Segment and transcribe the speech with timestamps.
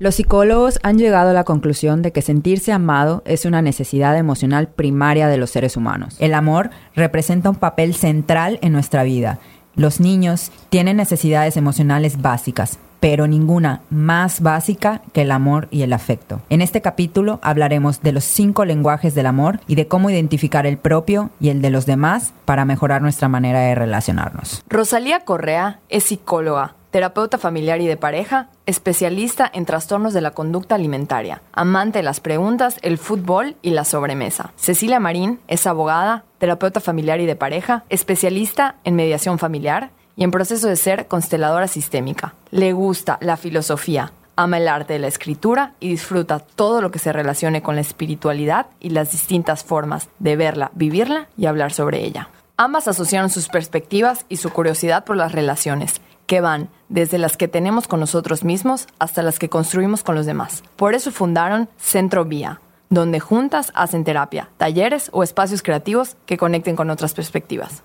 [0.00, 4.68] Los psicólogos han llegado a la conclusión de que sentirse amado es una necesidad emocional
[4.68, 6.16] primaria de los seres humanos.
[6.20, 9.40] El amor representa un papel central en nuestra vida.
[9.74, 15.92] Los niños tienen necesidades emocionales básicas, pero ninguna más básica que el amor y el
[15.92, 16.40] afecto.
[16.48, 20.78] En este capítulo hablaremos de los cinco lenguajes del amor y de cómo identificar el
[20.78, 24.62] propio y el de los demás para mejorar nuestra manera de relacionarnos.
[24.66, 30.74] Rosalía Correa es psicóloga terapeuta familiar y de pareja, especialista en trastornos de la conducta
[30.74, 34.52] alimentaria, amante de las preguntas, el fútbol y la sobremesa.
[34.56, 40.30] Cecilia Marín es abogada, terapeuta familiar y de pareja, especialista en mediación familiar y en
[40.30, 42.34] proceso de ser consteladora sistémica.
[42.50, 46.98] Le gusta la filosofía, ama el arte de la escritura y disfruta todo lo que
[46.98, 52.04] se relacione con la espiritualidad y las distintas formas de verla, vivirla y hablar sobre
[52.04, 52.28] ella.
[52.56, 57.48] Ambas asociaron sus perspectivas y su curiosidad por las relaciones que van desde las que
[57.48, 60.62] tenemos con nosotros mismos hasta las que construimos con los demás.
[60.76, 66.76] Por eso fundaron Centro Vía, donde juntas hacen terapia, talleres o espacios creativos que conecten
[66.76, 67.82] con otras perspectivas.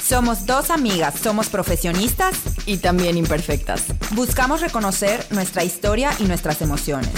[0.00, 2.34] Somos dos amigas, somos profesionistas
[2.66, 3.86] y también imperfectas.
[4.16, 7.12] Buscamos reconocer nuestra historia y nuestras emociones.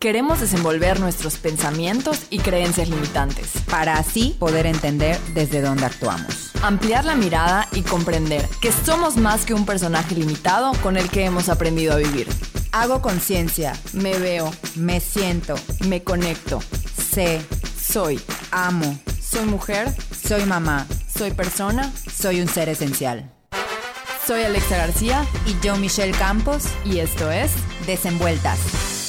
[0.00, 3.50] Queremos desenvolver nuestros pensamientos y creencias limitantes.
[3.68, 6.52] Para así poder entender desde dónde actuamos.
[6.62, 11.26] Ampliar la mirada y comprender que somos más que un personaje limitado con el que
[11.26, 12.28] hemos aprendido a vivir.
[12.72, 15.56] Hago conciencia, me veo, me siento,
[15.86, 16.62] me conecto,
[17.12, 17.42] sé,
[17.78, 18.18] soy,
[18.52, 19.94] amo, soy mujer,
[20.26, 23.30] soy mamá, soy persona, soy un ser esencial.
[24.26, 27.50] Soy Alexa García y yo Michelle Campos y esto es
[27.86, 28.99] Desenvueltas.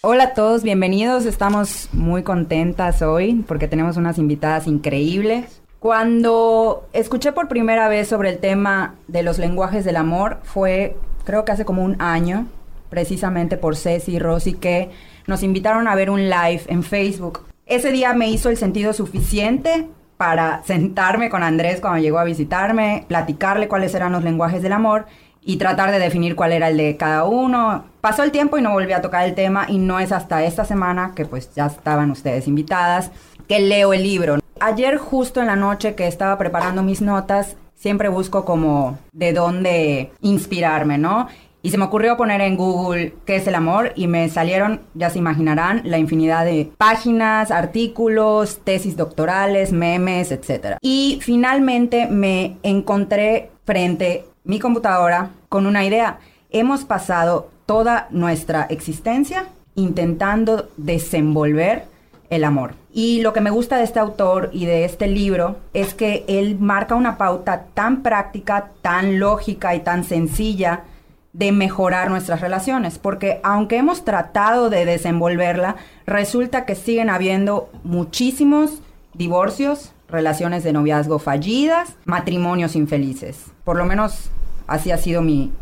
[0.00, 1.26] Hola a todos, bienvenidos.
[1.26, 5.60] Estamos muy contentas hoy porque tenemos unas invitadas increíbles.
[5.80, 11.44] Cuando escuché por primera vez sobre el tema de los lenguajes del amor fue creo
[11.44, 12.46] que hace como un año,
[12.90, 14.88] precisamente por Ceci y Rosy, que
[15.26, 17.40] nos invitaron a ver un live en Facebook.
[17.66, 23.04] Ese día me hizo el sentido suficiente para sentarme con Andrés cuando llegó a visitarme,
[23.08, 25.06] platicarle cuáles eran los lenguajes del amor
[25.48, 27.84] y tratar de definir cuál era el de cada uno.
[28.02, 30.66] Pasó el tiempo y no volví a tocar el tema y no es hasta esta
[30.66, 33.10] semana, que pues ya estaban ustedes invitadas,
[33.48, 34.38] que leo el libro.
[34.60, 40.12] Ayer justo en la noche que estaba preparando mis notas, siempre busco como de dónde
[40.20, 41.28] inspirarme, ¿no?
[41.62, 45.08] Y se me ocurrió poner en Google qué es el amor y me salieron, ya
[45.08, 50.76] se imaginarán, la infinidad de páginas, artículos, tesis doctorales, memes, etc.
[50.82, 56.18] Y finalmente me encontré frente mi computadora con una idea.
[56.50, 61.84] Hemos pasado toda nuestra existencia intentando desenvolver
[62.30, 62.74] el amor.
[62.92, 66.58] Y lo que me gusta de este autor y de este libro es que él
[66.58, 70.84] marca una pauta tan práctica, tan lógica y tan sencilla
[71.32, 75.76] de mejorar nuestras relaciones, porque aunque hemos tratado de desenvolverla,
[76.06, 78.80] resulta que siguen habiendo muchísimos
[79.14, 83.44] divorcios, relaciones de noviazgo fallidas, matrimonios infelices.
[83.62, 84.30] Por lo menos
[84.68, 85.52] así ha sido mi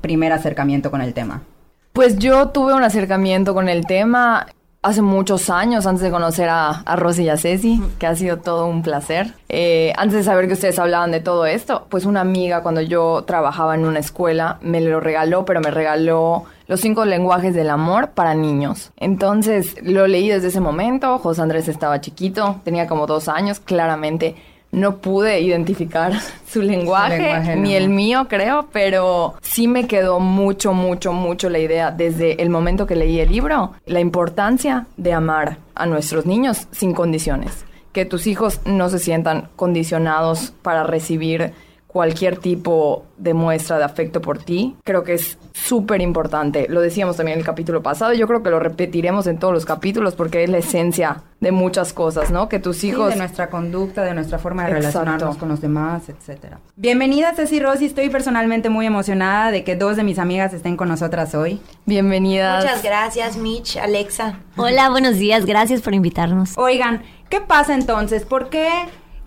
[0.00, 1.42] primer acercamiento con el tema.
[1.92, 4.46] Pues yo tuve un acercamiento con el tema
[4.82, 8.38] hace muchos años, antes de conocer a, a Rosy y a Ceci, que ha sido
[8.38, 9.34] todo un placer.
[9.48, 13.22] Eh, antes de saber que ustedes hablaban de todo esto, pues una amiga cuando yo
[13.24, 18.10] trabajaba en una escuela me lo regaló, pero me regaló los cinco lenguajes del amor
[18.10, 18.90] para niños.
[18.96, 24.34] Entonces lo leí desde ese momento, José Andrés estaba chiquito, tenía como dos años, claramente
[24.72, 26.14] no pude identificar
[26.46, 31.90] su lenguaje, ni el mío creo, pero sí me quedó mucho, mucho, mucho la idea
[31.90, 36.94] desde el momento que leí el libro, la importancia de amar a nuestros niños sin
[36.94, 41.52] condiciones, que tus hijos no se sientan condicionados para recibir
[41.92, 44.74] cualquier tipo de muestra de afecto por ti.
[44.82, 46.66] Creo que es súper importante.
[46.68, 48.14] Lo decíamos también en el capítulo pasado.
[48.14, 51.92] Yo creo que lo repetiremos en todos los capítulos porque es la esencia de muchas
[51.92, 52.48] cosas, ¿no?
[52.48, 53.10] Que tus hijos...
[53.10, 56.60] de nuestra conducta, de nuestra forma de relacionarnos con los demás, etcétera.
[56.76, 57.86] Bienvenida Ceci Rosy.
[57.86, 61.60] Estoy personalmente muy emocionada de que dos de mis amigas estén con nosotras hoy.
[61.84, 62.64] Bienvenidas.
[62.64, 64.38] Muchas gracias, Mitch, Alexa.
[64.56, 65.44] Hola, buenos días.
[65.44, 66.56] Gracias por invitarnos.
[66.56, 68.24] Oigan, ¿qué pasa entonces?
[68.24, 68.68] ¿Por qué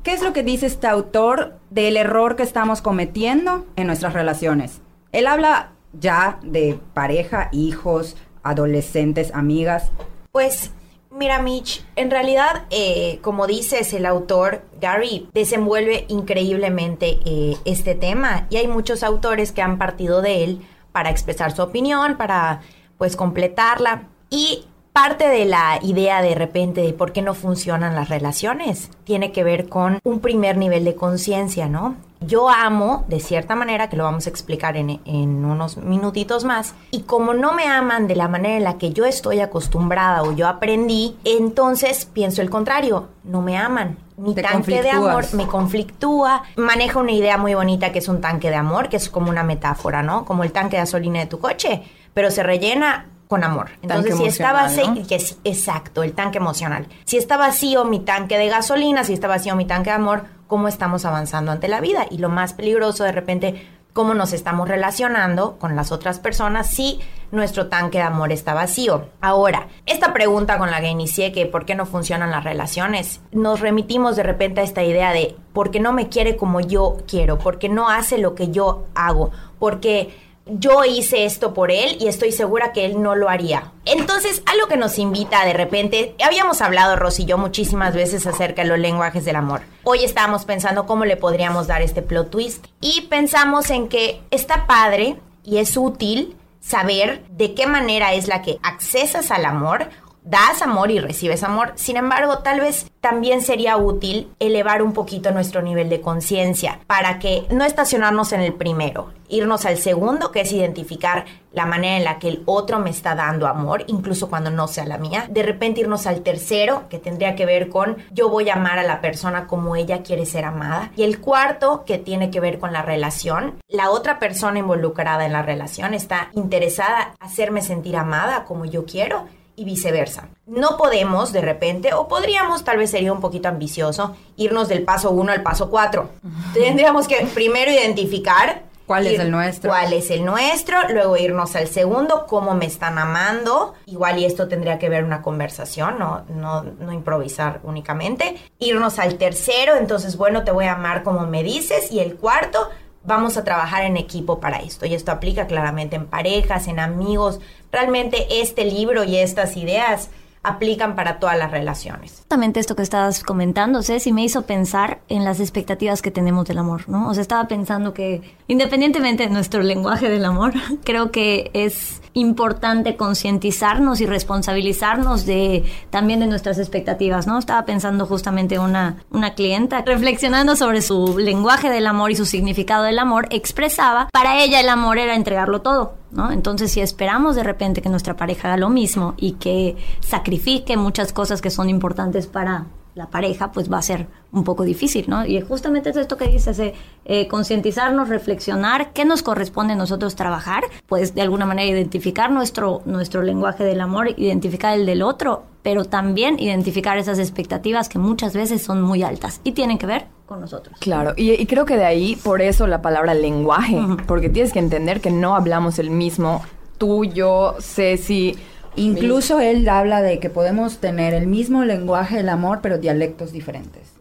[0.05, 4.81] ¿Qué es lo que dice este autor del error que estamos cometiendo en nuestras relaciones?
[5.11, 9.89] Él habla ya de pareja, hijos, adolescentes, amigas.
[10.31, 10.71] Pues
[11.09, 18.45] Mira, Mitch, en realidad, eh, como dices, el autor Gary desenvuelve increíblemente eh, este tema
[18.51, 20.61] y hay muchos autores que han partido de él
[20.91, 22.61] para expresar su opinión, para
[22.97, 28.07] pues completarla y parte de la idea de repente de por qué no funcionan las
[28.07, 31.97] relaciones tiene que ver con un primer nivel de conciencia, ¿no?
[32.21, 36.73] yo amo de cierta manera, que lo vamos a explicar en, en, unos minutitos más,
[36.91, 40.31] y como no me aman de la manera en la que yo estoy acostumbrada o
[40.31, 43.97] yo aprendí, entonces pienso el contrario, no me aman.
[44.17, 48.49] Mi tanque de amor me conflictúa, maneja una idea muy bonita que es un tanque
[48.49, 50.23] de amor, que es como una metáfora, ¿no?
[50.23, 51.83] Como el tanque de gasolina de tu coche,
[52.13, 53.69] pero se rellena con amor.
[53.81, 56.87] Entonces, si está vacío, que es, exacto, el tanque emocional.
[57.05, 60.67] Si está vacío mi tanque de gasolina, si está vacío mi tanque de amor, ¿cómo
[60.67, 62.05] estamos avanzando ante la vida?
[62.09, 66.99] Y lo más peligroso de repente, cómo nos estamos relacionando con las otras personas si
[67.31, 69.05] nuestro tanque de amor está vacío.
[69.21, 73.61] Ahora, esta pregunta con la que inicié, que por qué no funcionan las relaciones, nos
[73.61, 77.37] remitimos de repente a esta idea de por qué no me quiere como yo quiero,
[77.37, 80.13] por qué no hace lo que yo hago, porque
[80.45, 83.71] yo hice esto por él y estoy segura que él no lo haría.
[83.85, 88.61] Entonces, algo que nos invita de repente, habíamos hablado Rosy y yo muchísimas veces acerca
[88.61, 89.61] de los lenguajes del amor.
[89.83, 94.67] Hoy estábamos pensando cómo le podríamos dar este plot twist y pensamos en que está
[94.67, 99.89] padre y es útil saber de qué manera es la que accesas al amor
[100.25, 101.73] das amor y recibes amor.
[101.75, 107.19] Sin embargo, tal vez también sería útil elevar un poquito nuestro nivel de conciencia para
[107.19, 112.03] que no estacionarnos en el primero, irnos al segundo, que es identificar la manera en
[112.03, 115.27] la que el otro me está dando amor, incluso cuando no sea la mía.
[115.29, 118.83] De repente irnos al tercero, que tendría que ver con yo voy a amar a
[118.83, 120.91] la persona como ella quiere ser amada.
[120.97, 123.53] Y el cuarto, que tiene que ver con la relación.
[123.67, 128.85] La otra persona involucrada en la relación está interesada en hacerme sentir amada como yo
[128.85, 130.29] quiero y viceversa.
[130.45, 135.11] No podemos de repente, o podríamos, tal vez sería un poquito ambicioso, irnos del paso
[135.11, 136.09] 1 al paso 4.
[136.53, 139.71] Tendríamos que primero identificar ¿Cuál es el nuestro?
[139.71, 140.77] ¿Cuál es el nuestro?
[140.89, 143.73] Luego irnos al segundo, cómo me están amando.
[143.87, 148.37] Igual y esto tendría que ver una conversación, no, no, no improvisar únicamente.
[148.59, 151.91] Irnos al tercero, entonces, bueno, te voy a amar como me dices.
[151.91, 152.69] Y el cuarto,
[153.05, 154.85] vamos a trabajar en equipo para esto.
[154.85, 157.39] Y esto aplica claramente en parejas, en amigos.
[157.71, 160.09] Realmente este libro y estas ideas
[160.45, 162.17] aplican para todas las relaciones.
[162.17, 166.59] Justamente esto que estabas comentando, Ceci, me hizo pensar en las expectativas que tenemos del
[166.59, 167.09] amor, ¿no?
[167.09, 170.53] O sea, estaba pensando que independientemente de nuestro lenguaje del amor,
[170.83, 177.37] creo que es importante concientizarnos y responsabilizarnos de también de nuestras expectativas, ¿no?
[177.37, 182.83] Estaba pensando justamente una, una clienta reflexionando sobre su lenguaje del amor y su significado
[182.83, 185.95] del amor, expresaba, para ella el amor era entregarlo todo,
[186.31, 191.13] Entonces, si esperamos de repente que nuestra pareja haga lo mismo y que sacrifique muchas
[191.13, 192.65] cosas que son importantes para
[192.95, 195.25] la pareja, pues va a ser un poco difícil, ¿no?
[195.25, 200.63] Y justamente es esto que dices, eh, concientizarnos, reflexionar, qué nos corresponde a nosotros trabajar,
[200.87, 205.83] pues de alguna manera identificar nuestro, nuestro lenguaje del amor, identificar el del otro, pero
[205.83, 210.41] también identificar esas expectativas que muchas veces son muy altas y tienen que ver con
[210.41, 210.77] nosotros.
[210.79, 215.01] Claro, y, creo que de ahí, por eso la palabra lenguaje, porque tienes que entender
[215.01, 216.43] que no hablamos el mismo,
[216.77, 218.35] tú, yo, Ceci,
[218.77, 223.94] Incluso él habla de que podemos tener el mismo lenguaje del amor, pero dialectos diferentes.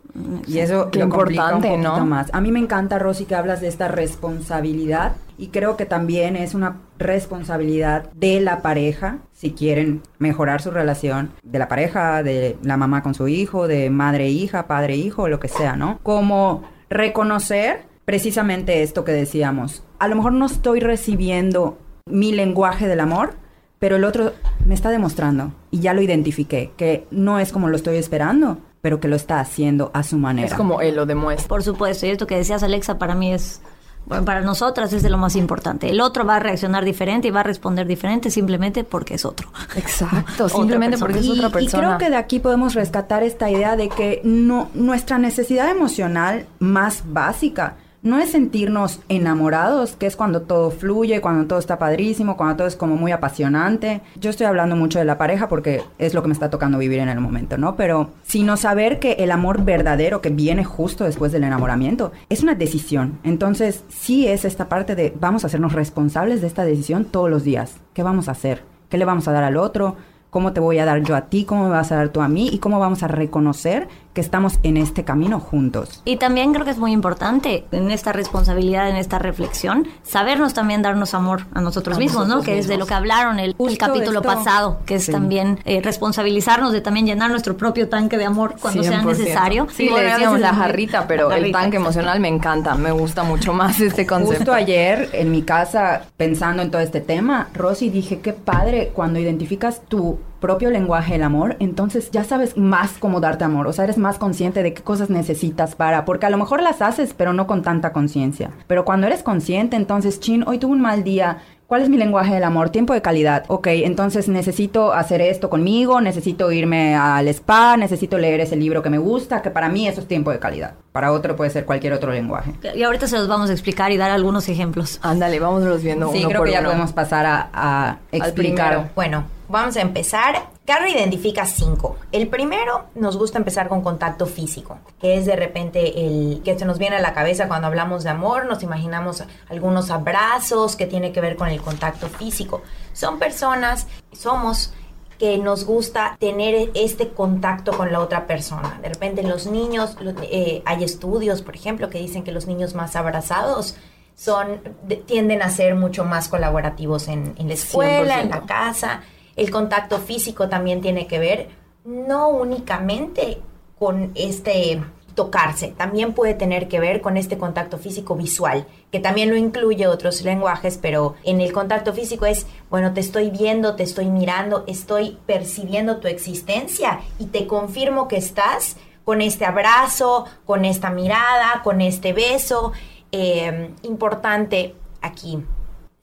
[0.47, 2.05] Y eso Qué lo importante, ¿no?
[2.07, 2.31] más.
[2.33, 6.55] A mí me encanta, Rosy, que hablas de esta responsabilidad y creo que también es
[6.55, 12.77] una responsabilidad de la pareja si quieren mejorar su relación, de la pareja, de la
[12.77, 15.99] mamá con su hijo, de madre hija, padre hijo, lo que sea, ¿no?
[16.03, 19.83] Como reconocer precisamente esto que decíamos.
[19.99, 23.35] A lo mejor no estoy recibiendo mi lenguaje del amor,
[23.79, 24.33] pero el otro
[24.65, 29.01] me está demostrando y ya lo identifiqué, que no es como lo estoy esperando, pero
[29.01, 30.47] que lo está haciendo a su manera.
[30.47, 31.49] Es como él lo demuestra.
[31.49, 33.63] Por supuesto, y esto que decías Alexa para mí es
[34.05, 35.89] bueno, para nosotras es de lo más importante.
[35.89, 39.49] El otro va a reaccionar diferente y va a responder diferente simplemente porque es otro.
[39.75, 41.83] Exacto, simplemente porque es otra persona.
[41.83, 46.45] Y creo que de aquí podemos rescatar esta idea de que no, nuestra necesidad emocional
[46.59, 52.37] más básica no es sentirnos enamorados, que es cuando todo fluye, cuando todo está padrísimo,
[52.37, 54.03] cuando todo es como muy apasionante.
[54.21, 57.01] Yo estoy hablando mucho de la pareja porque es lo que me está tocando vivir
[57.01, 57.77] en el momento, ¿no?
[57.77, 62.55] Pero sino saber que el amor verdadero que viene justo después del enamoramiento es una
[62.55, 63.19] decisión.
[63.25, 67.43] Entonces, sí es esta parte de vamos a hacernos responsables de esta decisión todos los
[67.43, 67.77] días.
[67.95, 68.63] ¿Qué vamos a hacer?
[68.91, 69.97] ¿Qué le vamos a dar al otro?
[70.35, 72.27] cómo te voy a dar yo a ti, cómo me vas a dar tú a
[72.27, 76.01] mí y cómo vamos a reconocer que estamos en este camino juntos.
[76.05, 80.83] Y también creo que es muy importante en esta responsabilidad, en esta reflexión, sabernos también
[80.83, 82.43] darnos amor a nosotros mismos, ¿no?
[82.43, 86.73] Que es de lo que hablaron el, el capítulo pasado, que es también eh, responsabilizarnos
[86.73, 89.67] de también llenar nuestro propio tanque de amor cuando sea necesario.
[89.75, 93.81] Sí, le decíamos la jarrita, pero el tanque emocional me encanta, me gusta mucho más
[93.81, 94.37] este concepto.
[94.37, 99.19] Justo ayer en mi casa, pensando en todo este tema, Rosy, dije, qué padre cuando
[99.19, 103.85] identificas tu propio lenguaje del amor, entonces ya sabes más cómo darte amor, o sea,
[103.85, 107.33] eres más consciente de qué cosas necesitas para, porque a lo mejor las haces, pero
[107.33, 108.51] no con tanta conciencia.
[108.67, 112.35] Pero cuando eres consciente, entonces, chin, hoy tuve un mal día, ¿Cuál es mi lenguaje
[112.35, 112.69] del amor?
[112.69, 113.45] Tiempo de calidad.
[113.49, 118.91] Ok, entonces necesito hacer esto conmigo, necesito irme al spa, necesito leer ese libro que
[118.91, 120.75] me gusta, que para mí eso es tiempo de calidad.
[120.95, 122.55] Para otro puede ser cualquier otro lenguaje.
[122.73, 125.01] Y ahorita se los vamos a explicar y dar algunos ejemplos.
[125.03, 128.93] Ándale, vámonos viendo sí, uno creo por que ya podemos pasar a, a explicar.
[128.95, 130.51] Bueno, vamos a empezar.
[130.65, 131.97] Gary identifica cinco.
[132.13, 136.65] El primero nos gusta empezar con contacto físico, que es de repente el que se
[136.65, 141.11] nos viene a la cabeza cuando hablamos de amor, nos imaginamos algunos abrazos que tiene
[141.11, 142.63] que ver con el contacto físico.
[142.93, 144.73] Son personas, somos
[145.19, 148.79] que nos gusta tener este contacto con la otra persona.
[148.83, 152.97] De repente los niños, eh, hay estudios, por ejemplo, que dicen que los niños más
[152.97, 153.77] abrazados
[154.17, 158.47] son de- tienden a ser mucho más colaborativos en, en la escuela, en la 100%.
[158.47, 159.03] casa.
[159.37, 161.49] El contacto físico también tiene que ver
[161.85, 163.41] no únicamente
[163.79, 164.81] con este
[165.15, 169.87] tocarse, también puede tener que ver con este contacto físico visual, que también lo incluye
[169.87, 174.65] otros lenguajes, pero en el contacto físico es, bueno, te estoy viendo, te estoy mirando,
[174.67, 181.61] estoy percibiendo tu existencia y te confirmo que estás con este abrazo, con esta mirada,
[181.63, 182.73] con este beso.
[183.13, 185.39] Eh, importante aquí,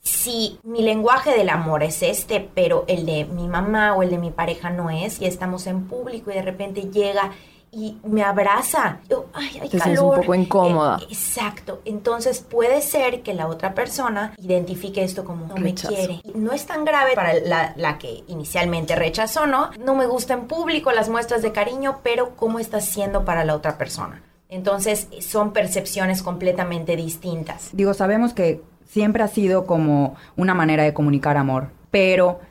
[0.01, 4.17] si mi lenguaje del amor es este, pero el de mi mamá o el de
[4.17, 7.31] mi pareja no es, y estamos en público y de repente llega
[7.71, 10.15] y me abraza, yo, ay, calor.
[10.15, 10.97] un poco incómoda.
[11.01, 11.81] Eh, exacto.
[11.85, 15.91] Entonces puede ser que la otra persona identifique esto como no Rechazo.
[15.91, 16.21] me quiere.
[16.23, 19.71] Y no es tan grave para la, la que inicialmente rechazó, ¿no?
[19.79, 23.55] No me gusta en público las muestras de cariño, pero ¿cómo está siendo para la
[23.55, 24.21] otra persona?
[24.49, 27.69] Entonces son percepciones completamente distintas.
[27.71, 32.41] Digo, sabemos que siempre ha sido como una manera de comunicar amor, pero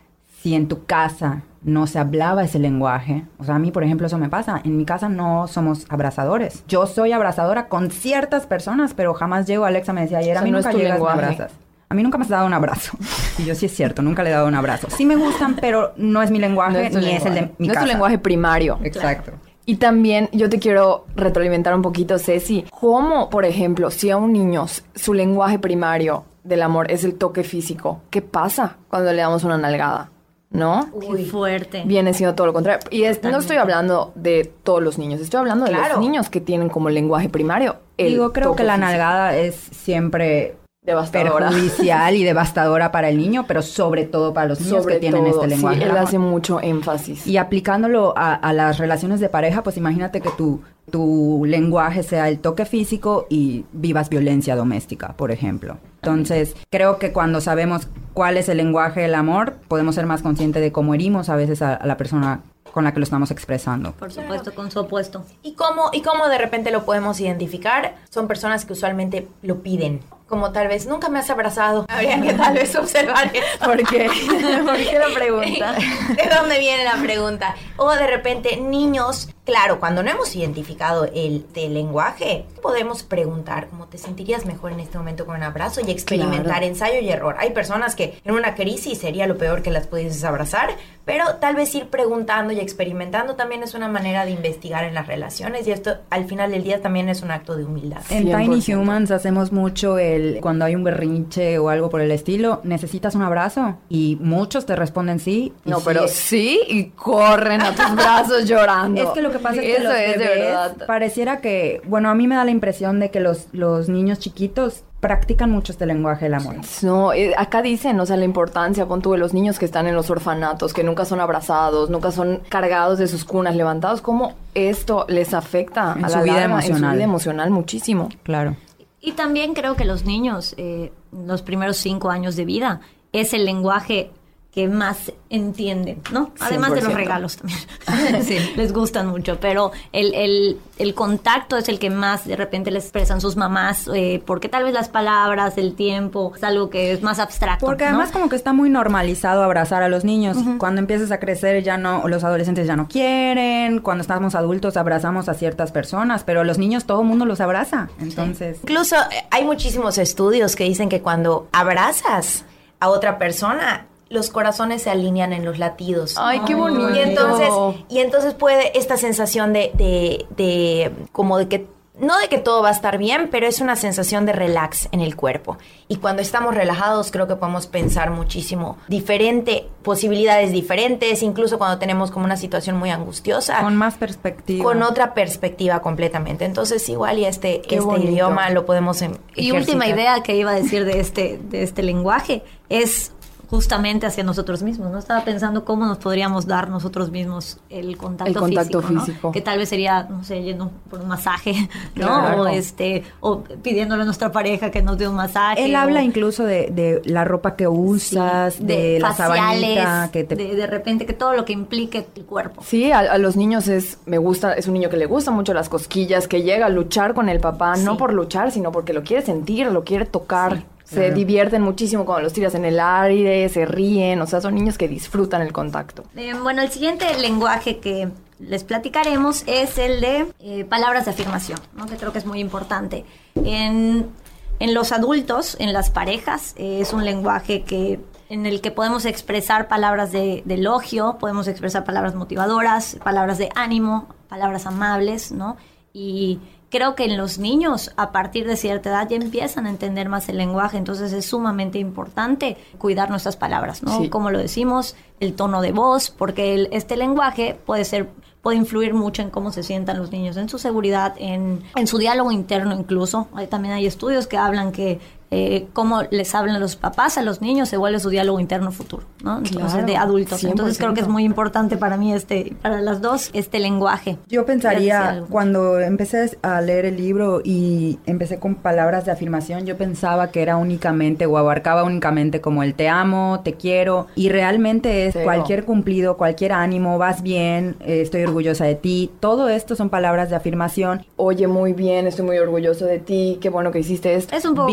[0.40, 4.06] si en tu casa no se hablaba ese lenguaje, o sea, a mí, por ejemplo,
[4.06, 6.64] eso me pasa, en mi casa no somos abrazadores.
[6.68, 10.42] Yo soy abrazadora con ciertas personas, pero jamás llego, Alexa me decía ayer, O a
[10.42, 11.52] mí no nunca llegas, me abrazas.
[11.88, 12.96] A mí nunca me has dado un abrazo.
[13.38, 14.88] Y yo sí es cierto, nunca le he dado un abrazo.
[14.90, 17.68] Sí me gustan, pero no es mi lenguaje, No es ni es el de mi
[17.68, 18.78] No es tu lenguaje primario.
[18.82, 19.32] Exacto.
[19.64, 22.64] Y también yo te quiero retroalimentar un poquito, Ceci.
[22.70, 27.44] ¿Cómo, por ejemplo, si a un niño su lenguaje primario del amor es el toque
[27.44, 30.10] físico, qué pasa cuando le damos una nalgada?
[30.50, 30.88] ¿No?
[31.00, 31.84] Qué fuerte.
[31.86, 32.80] Viene siendo todo lo contrario.
[32.90, 36.40] Y es- no estoy hablando de todos los niños, estoy hablando de los niños que
[36.40, 37.76] tienen como lenguaje primario.
[37.98, 41.50] el Digo, creo que la nalgada es siempre Devastadora.
[41.50, 45.24] perjudicial y devastadora para el niño, pero sobre todo para los niños Sobre que tienen
[45.24, 45.76] todo, este lenguaje.
[45.76, 47.26] Sí, él hace mucho énfasis.
[47.26, 52.30] Y aplicándolo a, a las relaciones de pareja, pues imagínate que tu, tu lenguaje sea
[52.30, 55.76] el toque físico y vivas violencia doméstica, por ejemplo.
[55.96, 60.62] Entonces, creo que cuando sabemos cuál es el lenguaje del amor, podemos ser más conscientes
[60.62, 62.40] de cómo herimos a veces a, a la persona
[62.72, 63.92] con la que lo estamos expresando.
[63.92, 65.24] Por supuesto, con su opuesto.
[65.42, 67.96] ¿Y cómo, ¿Y cómo de repente lo podemos identificar?
[68.08, 70.00] Son personas que usualmente lo piden.
[70.30, 71.84] Como tal vez, nunca me has abrazado.
[71.88, 73.64] Habría que tal vez observar esto.
[73.66, 74.06] ¿Por qué?
[74.64, 75.72] ¿Por qué la pregunta?
[75.74, 77.56] ¿De dónde viene la pregunta?
[77.76, 83.86] O de repente, niños, claro, cuando no hemos identificado el, el lenguaje, podemos preguntar cómo
[83.88, 86.66] te sentirías mejor en este momento con un abrazo y experimentar Claro.
[86.66, 87.34] ensayo y error.
[87.40, 90.70] Hay personas que en una crisis sería lo peor que las pudieses abrazar,
[91.04, 95.08] pero tal vez ir preguntando y experimentando también es una manera de investigar en las
[95.08, 98.02] relaciones y esto al final del día también es un acto de humildad.
[98.10, 98.78] En Tiny 100%.
[98.80, 103.22] Humans hacemos mucho el cuando hay un berrinche o algo por el estilo, ¿necesitas un
[103.22, 103.76] abrazo?
[103.88, 105.52] Y muchos te responden sí.
[105.64, 109.00] No, sí pero es- sí y corren a tus brazos llorando.
[109.02, 112.14] Es que lo que pasa es que Eso los es bebés pareciera que, bueno, a
[112.14, 116.26] mí me da la impresión de que los, los niños chiquitos practican mucho este lenguaje
[116.26, 116.56] del amor.
[116.82, 119.86] No, eh, acá dicen, o sea, la importancia, pon tú, de los niños que están
[119.86, 124.34] en los orfanatos, que nunca son abrazados, nunca son cargados de sus cunas, levantados, cómo
[124.54, 126.94] esto les afecta En a su la vida larga, en su emocional.
[126.96, 128.08] vida emocional muchísimo.
[128.24, 128.56] Claro.
[129.00, 132.80] Y también creo que los niños, eh, los primeros cinco años de vida,
[133.12, 134.10] es el lenguaje
[134.52, 136.32] que más entienden, ¿no?
[136.40, 136.96] Además de los 100%.
[136.96, 137.60] regalos también.
[138.56, 142.82] Les gustan mucho, pero el, el, el contacto es el que más de repente les
[142.84, 147.02] expresan sus mamás, eh, porque tal vez las palabras, el tiempo, es algo que es
[147.02, 147.64] más abstracto.
[147.64, 147.90] Porque ¿no?
[147.90, 150.36] además como que está muy normalizado abrazar a los niños.
[150.58, 155.28] Cuando empiezas a crecer ya no, los adolescentes ya no quieren, cuando estamos adultos abrazamos
[155.28, 157.88] a ciertas personas, pero los niños todo el mundo los abraza.
[158.00, 162.44] Entonces, Incluso eh, hay muchísimos estudios que dicen que cuando abrazas
[162.80, 166.16] a otra persona, los corazones se alinean en los latidos.
[166.18, 166.90] Ay, qué bonito.
[166.94, 167.48] Y entonces,
[167.88, 171.66] y entonces puede esta sensación de, de, de como de que
[172.00, 175.00] no de que todo va a estar bien, pero es una sensación de relax en
[175.00, 175.58] el cuerpo.
[175.86, 182.10] Y cuando estamos relajados creo que podemos pensar muchísimo diferente, posibilidades diferentes, incluso cuando tenemos
[182.10, 183.60] como una situación muy angustiosa.
[183.60, 184.64] Con más perspectiva.
[184.64, 186.46] Con otra perspectiva completamente.
[186.46, 190.54] Entonces igual y este, este idioma lo podemos em, Y última idea que iba a
[190.54, 193.12] decir de este, de este lenguaje es
[193.50, 194.98] justamente hacia nosotros mismos, ¿no?
[195.00, 199.58] Estaba pensando cómo nos podríamos dar nosotros mismos el contacto, el contacto físico, Que tal
[199.58, 202.42] vez sería, no sé, yendo por un masaje, ¿no?
[202.42, 205.64] O, este, o pidiéndole a nuestra pareja que nos dé un masaje.
[205.64, 211.12] Él habla incluso de, la ropa que usas, de, la sabanita, que de, repente que
[211.12, 212.62] todo lo que implique el cuerpo.
[212.64, 215.68] Sí, a, los niños es, me gusta, es un niño que le gusta mucho las
[215.68, 219.26] cosquillas, que llega a luchar con el papá, no por luchar, sino porque lo quiere
[219.26, 220.62] sentir, lo quiere tocar.
[220.90, 224.76] Se divierten muchísimo cuando los tiras en el aire, se ríen, o sea, son niños
[224.76, 226.04] que disfrutan el contacto.
[226.16, 228.08] Eh, bueno, el siguiente lenguaje que
[228.40, 231.86] les platicaremos es el de eh, palabras de afirmación, ¿no?
[231.86, 233.04] que creo que es muy importante.
[233.36, 234.10] En,
[234.58, 239.04] en los adultos, en las parejas, eh, es un lenguaje que en el que podemos
[239.04, 245.56] expresar palabras de, de, elogio, podemos expresar palabras motivadoras, palabras de ánimo, palabras amables, ¿no?
[245.92, 246.38] Y
[246.70, 250.28] creo que en los niños a partir de cierta edad ya empiezan a entender más
[250.28, 254.08] el lenguaje, entonces es sumamente importante cuidar nuestras palabras, ¿no?
[254.08, 258.08] Como lo decimos, el tono de voz, porque este lenguaje puede ser
[258.40, 261.98] puede influir mucho en cómo se sientan los niños, en su seguridad, en, en su
[261.98, 263.28] diálogo interno incluso.
[263.34, 264.98] Hay, también hay estudios que hablan que
[265.30, 269.04] eh, cómo les hablan los papás a los niños se vuelve su diálogo interno futuro,
[269.22, 269.38] ¿no?
[269.38, 270.42] Entonces, de adultos.
[270.42, 274.18] Entonces creo que es muy importante para mí este, para las dos, este lenguaje.
[274.28, 279.76] Yo pensaría, cuando empecé a leer el libro y empecé con palabras de afirmación, yo
[279.76, 285.06] pensaba que era únicamente o abarcaba únicamente como el te amo, te quiero, y realmente
[285.06, 289.90] es cualquier cumplido, cualquier ánimo, vas bien, eh, estoy orgullosa de ti, todo esto son
[289.90, 291.06] palabras de afirmación.
[291.16, 294.34] Oye, muy bien, estoy muy orgulloso de ti, qué bueno que hiciste esto.
[294.34, 294.72] Es un poco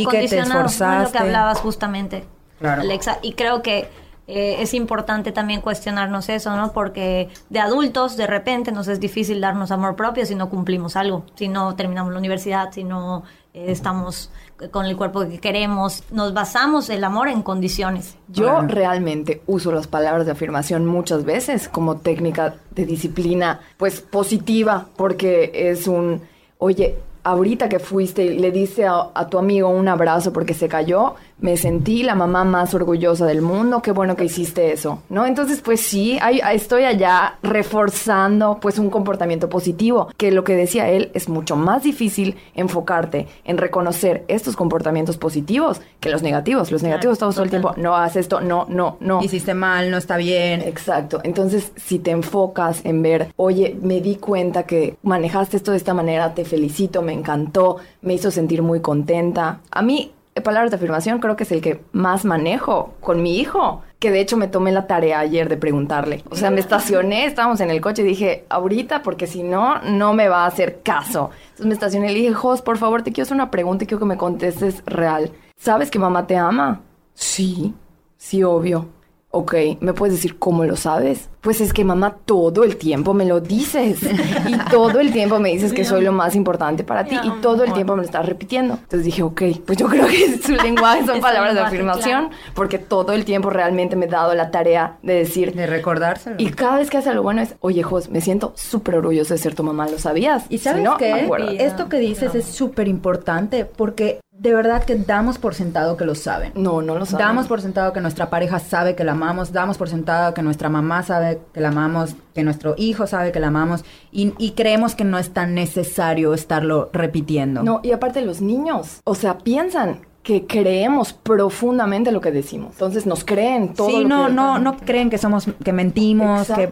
[0.50, 2.26] lo que hablabas justamente,
[2.62, 3.20] Alexa.
[3.22, 3.90] Y creo que
[4.28, 6.74] eh, es importante también cuestionarnos eso, ¿no?
[6.74, 11.24] Porque de adultos, de repente, nos es difícil darnos amor propio si no cumplimos algo,
[11.36, 13.24] si no terminamos la universidad, si no
[13.54, 14.30] eh, estamos
[14.72, 16.04] con el cuerpo que queremos.
[16.12, 18.18] Nos basamos el amor en condiciones.
[18.28, 24.88] Yo realmente uso las palabras de afirmación muchas veces como técnica de disciplina, pues positiva,
[24.98, 26.22] porque es un,
[26.58, 31.16] oye, ahorita que fuiste y le diste a, tu amigo un abrazo porque se cayó,
[31.40, 35.26] me sentí la mamá más orgullosa del mundo, qué bueno que hiciste eso, ¿no?
[35.26, 36.20] Entonces, pues sí,
[36.52, 41.84] estoy allá reforzando pues un comportamiento positivo, que lo que decía él es mucho más
[41.84, 46.72] difícil enfocarte en reconocer estos comportamientos positivos que los negativos.
[46.72, 49.22] Los negativos estamos todo el tiempo, no haces esto, no, no, no.
[49.22, 50.62] Hiciste mal, no está bien.
[50.62, 51.22] Exacto.
[51.24, 55.94] Entonces, si te enfocas en ver, oye, me di cuenta que manejaste esto de esta
[55.94, 59.60] manera, te felicito, me encantó, me hizo sentir muy contenta.
[59.72, 63.84] A mí palabras de afirmación creo que es el que más manejo con mi hijo,
[64.00, 66.24] que de hecho me tomé la tarea ayer de preguntarle.
[66.30, 70.14] O sea, me estacioné, estábamos en el coche y dije, ahorita, porque si no, no
[70.14, 71.32] me va a hacer caso.
[71.44, 73.88] Entonces me estacioné y le dije, Jos, por favor, te quiero hacer una pregunta y
[73.88, 75.32] quiero que me contestes real.
[75.58, 76.82] ¿Sabes que mamá te ama?
[77.14, 77.74] Sí,
[78.18, 78.88] sí, obvio.
[79.32, 81.30] Ok, ¿me puedes decir cómo lo sabes?
[81.42, 84.00] Pues es que mamá todo el tiempo me lo dices
[84.48, 87.64] y todo el tiempo me dices que soy lo más importante para ti y todo
[87.64, 88.74] el tiempo me lo estás repitiendo.
[88.76, 93.14] Entonces dije, ok, pues yo creo que su lenguaje son palabras de afirmación porque todo
[93.14, 95.54] el tiempo realmente me he dado la tarea de decir...
[95.54, 96.36] De recordárselo.
[96.40, 99.38] Y cada vez que hace algo bueno es, oye, Jos, me siento súper orgulloso de
[99.38, 100.46] ser tu mamá, ¿lo sabías?
[100.50, 101.30] Y sabes qué?
[101.60, 106.14] Esto que dices es súper importante porque de verdad que damos por sentado que lo
[106.14, 106.52] saben.
[106.56, 107.26] No, no lo saben.
[107.26, 110.70] Damos por sentado que nuestra pareja sabe que la amamos, damos por sentado que nuestra
[110.70, 114.96] mamá sabe que la amamos, que nuestro hijo sabe que la amamos y, y creemos
[114.96, 117.64] que no es tan necesario estarlo repitiendo.
[117.64, 122.74] No, y aparte los niños, o sea, piensan que creemos profundamente lo que decimos.
[122.74, 123.88] Entonces nos creen todo.
[123.88, 126.70] Sí, no, no, no creen que somos, que mentimos, que,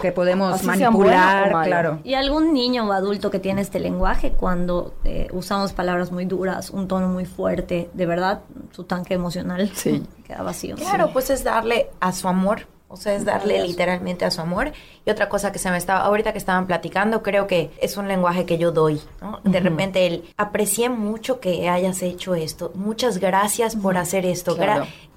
[0.00, 1.98] que, podemos manipular, claro.
[2.02, 6.70] Y algún niño o adulto que tiene este lenguaje, cuando eh, usamos palabras muy duras,
[6.70, 9.70] un tono muy fuerte, de verdad, su tanque emocional
[10.26, 10.76] queda vacío.
[10.76, 14.72] Claro, pues es darle a su amor o sea, es darle literalmente a su amor.
[15.04, 18.08] Y otra cosa que se me estaba, ahorita que estaban platicando, creo que es un
[18.08, 19.40] lenguaje que yo doy, ¿no?
[19.44, 22.72] De repente él, aprecié mucho que hayas hecho esto.
[22.74, 24.56] Muchas gracias por hacer esto.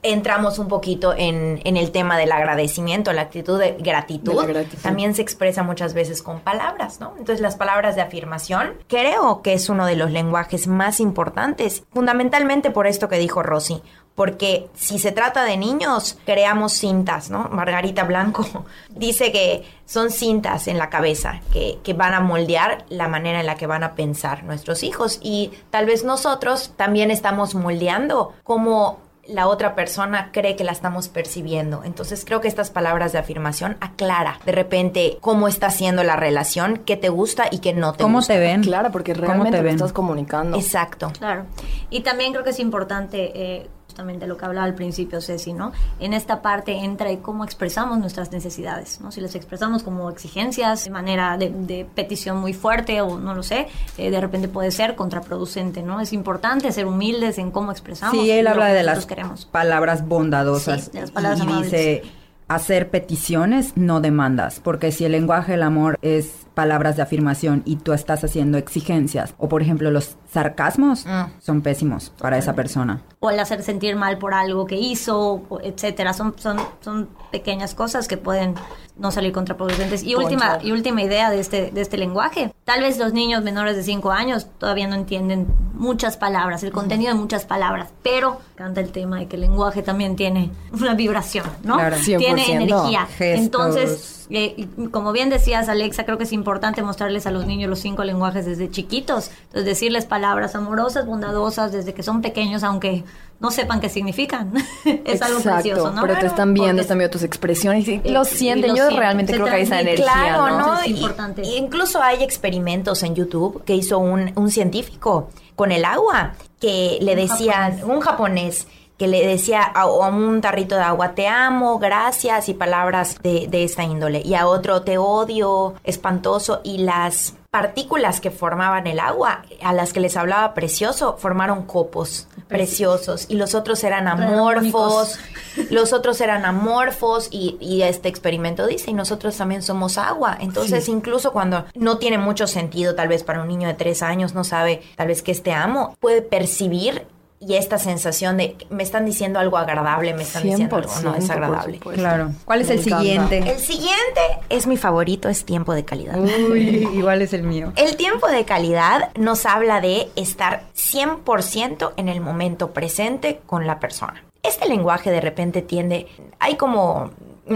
[0.03, 4.43] Entramos un poquito en, en, el tema del agradecimiento, la actitud de gratitud.
[4.81, 7.11] También se expresa muchas veces con palabras, ¿no?
[7.19, 12.71] Entonces las palabras de afirmación creo que es uno de los lenguajes más importantes, fundamentalmente
[12.71, 13.83] por esto que dijo Rosy
[14.21, 17.49] porque si se trata de niños, creamos cintas, ¿no?
[17.49, 18.45] Margarita Blanco
[18.91, 23.47] dice que son cintas en la cabeza que, que van a moldear la manera en
[23.47, 28.99] la que van a pensar nuestros hijos y tal vez nosotros también estamos moldeando como
[29.27, 31.83] la otra persona cree que la estamos percibiendo.
[31.83, 36.77] Entonces creo que estas palabras de afirmación aclara de repente cómo está siendo la relación,
[36.85, 38.33] qué te gusta y qué no te ¿Cómo gusta.
[38.33, 38.63] te ven?
[38.63, 39.75] Claro, porque ¿Cómo realmente te lo ven?
[39.75, 40.57] estás comunicando.
[40.57, 41.11] Exacto.
[41.17, 41.45] Claro.
[41.89, 45.73] Y también creo que es importante, eh, justamente lo que hablaba al principio Ceci, ¿no?
[45.99, 49.11] En esta parte entra el cómo expresamos nuestras necesidades, ¿no?
[49.11, 53.43] Si las expresamos como exigencias de manera de, de petición muy fuerte o no lo
[53.43, 55.99] sé, eh, de repente puede ser contraproducente, ¿no?
[55.99, 58.15] Es importante ser humildes en cómo expresamos.
[58.15, 59.45] Sí, él habla de las queremos.
[59.45, 60.85] palabras bondadosas.
[60.85, 61.71] Sí, de las palabras y amables.
[61.71, 62.03] dice
[62.47, 67.77] hacer peticiones, no demandas, porque si el lenguaje del amor es palabras de afirmación y
[67.77, 71.25] tú estás haciendo exigencias, o por ejemplo los sarcasmos, Mm.
[71.41, 73.01] son pésimos para esa persona.
[73.19, 76.13] o el hacer sentir mal por algo que hizo, etcétera.
[76.13, 78.55] Son, son, son pequeñas cosas que pueden
[78.97, 80.03] no salir contraproducentes.
[80.03, 82.51] Y última, y última idea de este, de este lenguaje.
[82.65, 87.13] Tal vez los niños menores de 5 años todavía no entienden muchas palabras, el contenido
[87.13, 91.45] de muchas palabras, pero canta el tema de que el lenguaje también tiene una vibración,
[91.63, 91.75] ¿no?
[91.75, 91.97] Claro.
[92.03, 92.49] Tiene 100%.
[92.63, 93.05] energía.
[93.05, 93.45] Gestos.
[93.45, 97.69] Entonces, eh, y como bien decías, Alexa, creo que es importante mostrarles a los niños
[97.69, 99.31] los cinco lenguajes desde chiquitos.
[99.43, 103.03] Entonces, decirles palabras amorosas, bondadosas, desde que son pequeños, aunque
[103.39, 104.53] no sepan qué significan.
[105.05, 106.01] es algo precioso, ¿no?
[106.03, 108.71] pero te están viendo, Porque- están viendo tus expresiones y Eh, lo y sienten.
[108.71, 110.59] lo Yo realmente se creo que hay esa energía, Claro, ¿no?
[110.75, 110.79] ¿no?
[110.81, 111.41] Es Y- importante.
[111.43, 116.99] y incluso hay experimentos en YouTube que hizo un, un científico con el agua que
[117.01, 118.67] le decían, un japonés,
[119.01, 123.47] que le decía a, a un tarrito de agua, te amo, gracias, y palabras de,
[123.47, 124.21] de esta índole.
[124.23, 126.61] Y a otro, te odio, espantoso.
[126.63, 132.27] Y las partículas que formaban el agua, a las que les hablaba precioso, formaron copos
[132.47, 133.25] preciosos.
[133.27, 135.17] Y los otros eran amorfos.
[135.69, 140.37] Los otros eran amorfos y, y este experimento dice, y nosotros también somos agua.
[140.39, 144.33] Entonces, incluso cuando no tiene mucho sentido, tal vez para un niño de tres años,
[144.33, 147.05] no sabe tal vez que es te amo, puede percibir
[147.43, 151.17] y esta sensación de me están diciendo algo agradable, me están diciendo algo no 100%,
[151.17, 151.77] es por agradable.
[151.79, 152.01] supuesto.
[152.01, 152.31] Claro.
[152.45, 152.99] ¿Cuál es Me el encanta.
[152.99, 153.37] siguiente?
[153.51, 156.19] El siguiente es mi favorito, es tiempo de calidad.
[156.19, 157.73] Uy, igual es el mío.
[157.75, 163.79] El tiempo de calidad nos habla de estar 100% en el momento presente con la
[163.79, 164.23] persona.
[164.43, 166.07] Este lenguaje de repente tiende,
[166.39, 167.11] hay como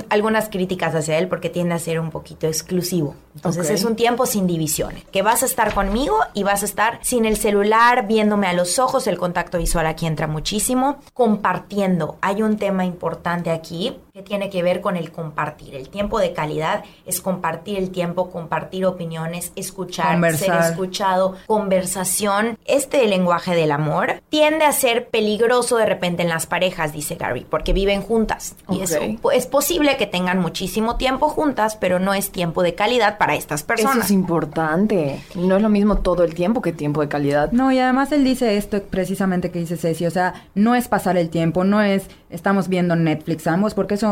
[0.10, 3.16] algunas críticas hacia él porque tiende a ser un poquito exclusivo.
[3.36, 3.74] Entonces Ok.
[3.74, 7.26] es un tiempo sin divisiones, que vas a estar conmigo y vas a estar sin
[7.26, 12.18] el celular, viéndome a los ojos, el contacto visual aquí entra muchísimo, compartiendo.
[12.22, 15.76] Hay un tema importante aquí que tiene que ver con el compartir.
[15.76, 20.64] El tiempo de calidad es compartir el tiempo, compartir opiniones, escuchar, Conversar.
[20.64, 22.58] ser escuchado, conversación.
[22.64, 27.46] Este lenguaje del amor tiende a ser peligroso de repente en las parejas, dice Gary,
[27.50, 28.56] porque viven juntas.
[28.70, 28.82] Y Ok.
[28.84, 33.36] eso es posible que tengan muchísimo tiempo juntas, pero no es tiempo de calidad para
[33.36, 34.06] estas Eso personas.
[34.06, 35.22] es importante.
[35.36, 37.52] No es lo mismo todo el tiempo que tiempo de calidad.
[37.52, 41.18] No, y además él dice esto precisamente que dice Ceci, o sea, no es pasar
[41.18, 44.05] el tiempo, no es estamos viendo Netflix ambos, porque eso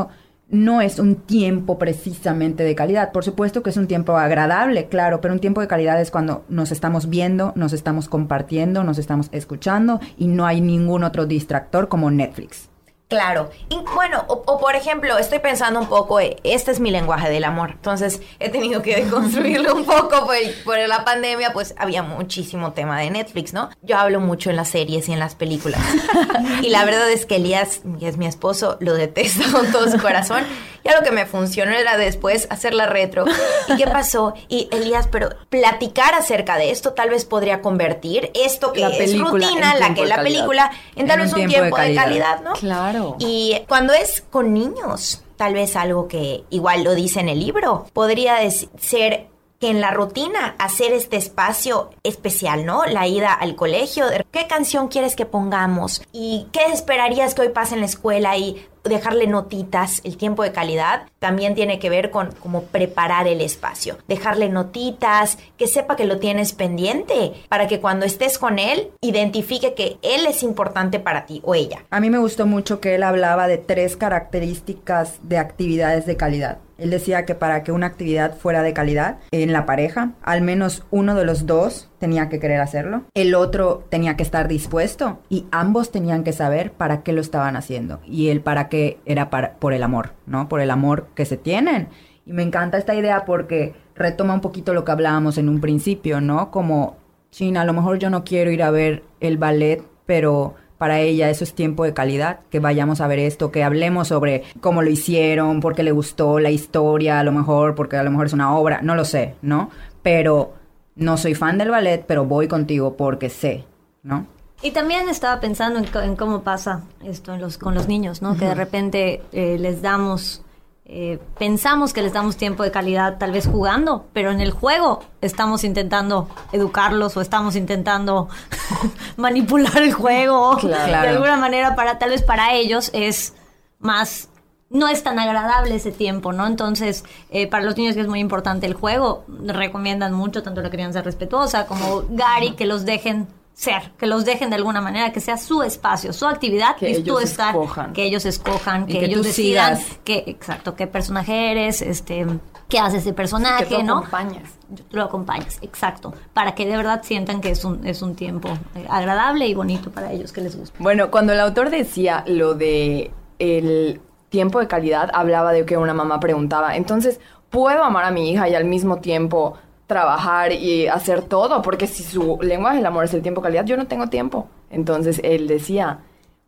[0.50, 3.12] no es un tiempo precisamente de calidad.
[3.12, 6.46] Por supuesto que es un tiempo agradable, claro, pero un tiempo de calidad es cuando
[6.50, 11.88] nos estamos viendo, nos estamos compartiendo, nos estamos escuchando y no hay ningún otro distractor
[11.88, 12.73] como Netflix.
[13.10, 13.52] Claro.
[13.70, 17.44] Y bueno, o, por ejemplo, estoy pensando un poco, eh, este es mi lenguaje del
[17.44, 17.72] amor.
[17.72, 20.36] Entonces, he tenido que deconstruirlo un poco por,
[20.66, 23.70] por la pandemia, pues había muchísimo tema de Netflix, ¿no?
[23.84, 25.82] Yo hablo mucho en las series y en las películas.
[26.64, 30.00] y la verdad es que Elías, que es mi esposo, lo detesta con todo su
[30.00, 30.44] corazón.
[30.84, 33.26] Y algo que me funcionó era después hacer la retro.
[33.70, 34.34] ¿Y qué pasó?
[34.50, 39.18] Y Elías, pero platicar acerca de esto tal vez podría convertir esto que La es
[39.18, 40.24] rutina, la que de la calidad.
[40.24, 42.04] película, en tal En vez un tiempo de tiempo de calidad.
[42.04, 42.54] calidad, ¿no?
[42.54, 43.16] Claro.
[43.20, 47.86] Y cuando es con niños, tal vez algo que igual lo dice en el libro,
[47.94, 48.38] podría
[48.80, 49.28] ser
[49.64, 52.84] que en la rutina hacer este espacio especial, ¿no?
[52.84, 56.02] La ida al colegio, ¿qué canción quieres que pongamos?
[56.12, 58.36] ¿Y qué esperarías que hoy pase en la escuela?
[58.36, 63.40] Y dejarle notitas, el tiempo de calidad también tiene que ver con como preparar el
[63.40, 68.92] espacio, dejarle notitas, que sepa que lo tienes pendiente, para que cuando estés con él,
[69.00, 71.86] identifique que él es importante para ti o ella.
[71.90, 76.58] A mí me gustó mucho que él hablaba de tres características de actividades de calidad.
[76.84, 80.84] Él decía que para que una actividad fuera de calidad en la pareja, al menos
[80.92, 85.46] uno de los dos tenía que querer hacerlo, el otro tenía que estar dispuesto y
[85.52, 88.02] ambos tenían que saber para qué lo estaban haciendo.
[88.06, 90.50] Y el para qué era para, por el amor, ¿no?
[90.50, 91.88] Por el amor que se tienen.
[92.26, 96.20] Y me encanta esta idea porque retoma un poquito lo que hablábamos en un principio,
[96.20, 96.52] ¿no?
[96.52, 96.98] Como,
[97.32, 101.30] China, a lo mejor yo no quiero ir a ver el ballet, pero para ella
[101.30, 104.90] eso es tiempo de calidad, que vayamos a ver esto, que hablemos sobre cómo lo
[104.90, 108.34] hicieron, por qué le gustó la historia, a lo mejor, porque a lo mejor es
[108.34, 109.70] una obra, no lo sé, ¿no?
[110.02, 110.56] Pero
[110.98, 113.64] no soy fan del ballet, pero voy contigo porque sé,
[114.02, 114.28] ¿no?
[114.62, 118.36] Y también estaba pensando en, cómo pasa esto en los, con los niños, ¿no?
[118.36, 120.43] Que de repente eh, les damos,
[120.86, 125.04] eh, pensamos que les damos tiempo de calidad tal vez jugando, pero en el juego
[125.22, 128.28] estamos intentando educarlos o estamos intentando
[129.18, 130.56] manipular el juego.
[130.58, 133.34] De alguna manera, para tal vez para ellos es
[133.80, 134.30] más
[134.70, 136.48] no es tan agradable ese tiempo, ¿no?
[136.48, 140.72] Entonces, eh, para los niños que es muy importante el juego, recomiendan mucho tanto la
[140.72, 145.20] crianza respetuosa como Gary que los dejen ser, que los dejen de alguna manera, que
[145.20, 147.94] sea su espacio, su actividad que ellos escojan.
[147.94, 152.26] que ellos escojan, que, ellos decidan que exacto, qué personaje eres, este,
[152.68, 154.00] qué hace ese personaje, que ¿no?
[154.00, 154.50] acompañas.
[154.90, 158.50] Tú lo acompañas, exacto, para que de verdad sientan que es un es un tiempo
[158.76, 160.76] eh, agradable y bonito para ellos que les guste.
[160.82, 165.94] Bueno, cuando el autor decía lo de el tiempo de calidad, hablaba de que una
[165.94, 167.20] mamá preguntaba, entonces,
[167.52, 172.04] ¿puedo amar a mi hija y al mismo tiempo trabajar y hacer todo, porque si
[172.04, 174.48] su lenguaje del amor es el tiempo calidad, yo no tengo tiempo.
[174.70, 176.00] Entonces él decía,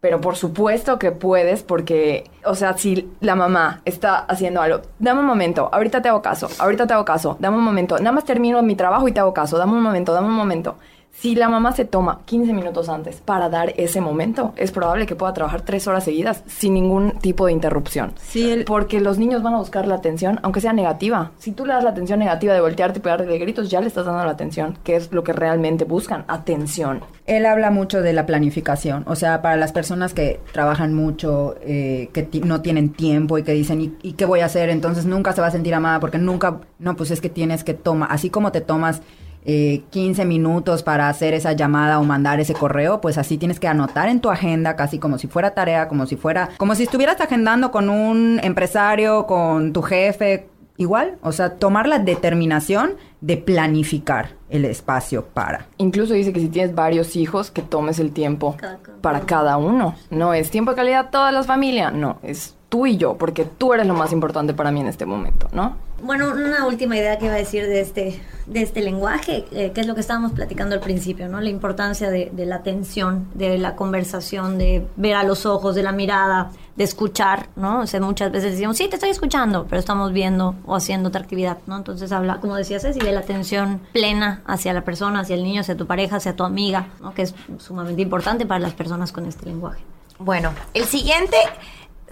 [0.02, 5.21] pero por supuesto que puedes, porque, o sea, si la mamá está haciendo algo, dame
[5.21, 8.24] un momento, ahorita te hago caso, ahorita te hago caso, dame un momento, nada más
[8.24, 10.76] termino mi trabajo y te hago caso, dame un momento, dame un momento.
[11.17, 15.15] Si la mamá se toma 15 minutos antes para dar ese momento, es probable que
[15.15, 18.13] pueda trabajar tres horas seguidas sin ningún tipo de interrupción.
[18.21, 21.32] Sí, Porque los niños van a buscar la atención, aunque sea negativa.
[21.39, 23.88] Si tú le das la atención negativa de voltearte y pegarte de gritos, ya le
[23.88, 27.01] estás dando la atención, que es lo que realmente buscan, atención.
[27.25, 32.10] Él habla mucho de la planificación, o sea, para las personas que trabajan mucho, eh,
[32.13, 34.69] que no tienen tiempo y que dicen, ¿y, ¿y qué voy a hacer?
[34.69, 37.73] Entonces nunca se va a sentir amada porque nunca, no, pues es que tienes que
[37.73, 39.01] tomar, así como te tomas
[39.46, 43.68] 15 eh, minutos para hacer esa llamada o mandar ese correo, pues así tienes que
[43.68, 47.22] anotar en tu agenda, casi como si fuera tarea, como si fuera, como si estuvieras
[47.22, 54.30] agendando con un empresario, con tu jefe, igual, o sea, tomar la determinación de planificar
[54.50, 55.68] el espacio para.
[55.78, 58.56] Incluso dice que si tienes varios hijos, que tomes el tiempo
[59.02, 59.96] para cada uno.
[60.10, 63.74] No es tiempo de calidad toda la familia, no, es tú y yo, porque tú
[63.74, 65.78] eres lo más importante para mí en este momento, ¿no?
[66.04, 69.80] Bueno, una última idea que iba a decir de este, de este lenguaje, eh, que
[69.80, 71.40] es lo que estábamos platicando al principio, ¿no?
[71.40, 75.94] La importancia de, la atención, de la conversación, de ver a los ojos, de la
[75.94, 77.80] mirada, de escuchar, ¿no?
[77.80, 81.22] O sea, muchas veces decimos, sí, te estoy escuchando, pero estamos viendo o haciendo otra
[81.22, 81.78] actividad, ¿no?
[81.78, 85.62] Entonces habla, como decías, Ceci, de la atención plena hacia la persona, hacia el niño,
[85.62, 87.14] hacia tu pareja, hacia tu amiga, ¿no?
[87.14, 89.82] Que es sumamente importante para las personas con este lenguaje.
[90.18, 91.36] Bueno, el siguiente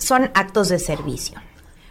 [0.04, 1.40] son actos de servicio.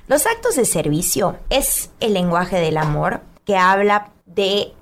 [0.07, 4.72] Los actos de servicio es el lenguaje del amor que habla de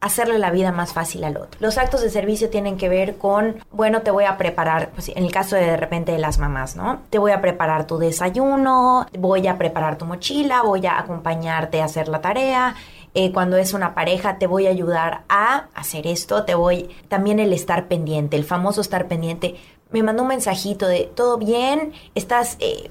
[0.00, 1.58] hacerle la vida más fácil al otro.
[1.60, 5.24] Los actos de servicio tienen que ver con, bueno, te voy a preparar, pues, en
[5.24, 7.00] el caso de de repente de las mamás, ¿no?
[7.10, 11.86] Te voy a preparar tu desayuno, voy a preparar tu mochila, voy a acompañarte a
[11.86, 12.76] hacer la tarea.
[13.14, 17.40] Eh, cuando es una pareja, te voy a ayudar a hacer esto, te voy, también
[17.40, 19.56] el estar pendiente, el famoso estar pendiente.
[19.90, 21.92] Me mandó un mensajito de, ¿todo bien?
[22.14, 22.90] ¿Estás eh,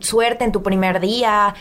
[0.00, 1.54] suerte en tu primer día.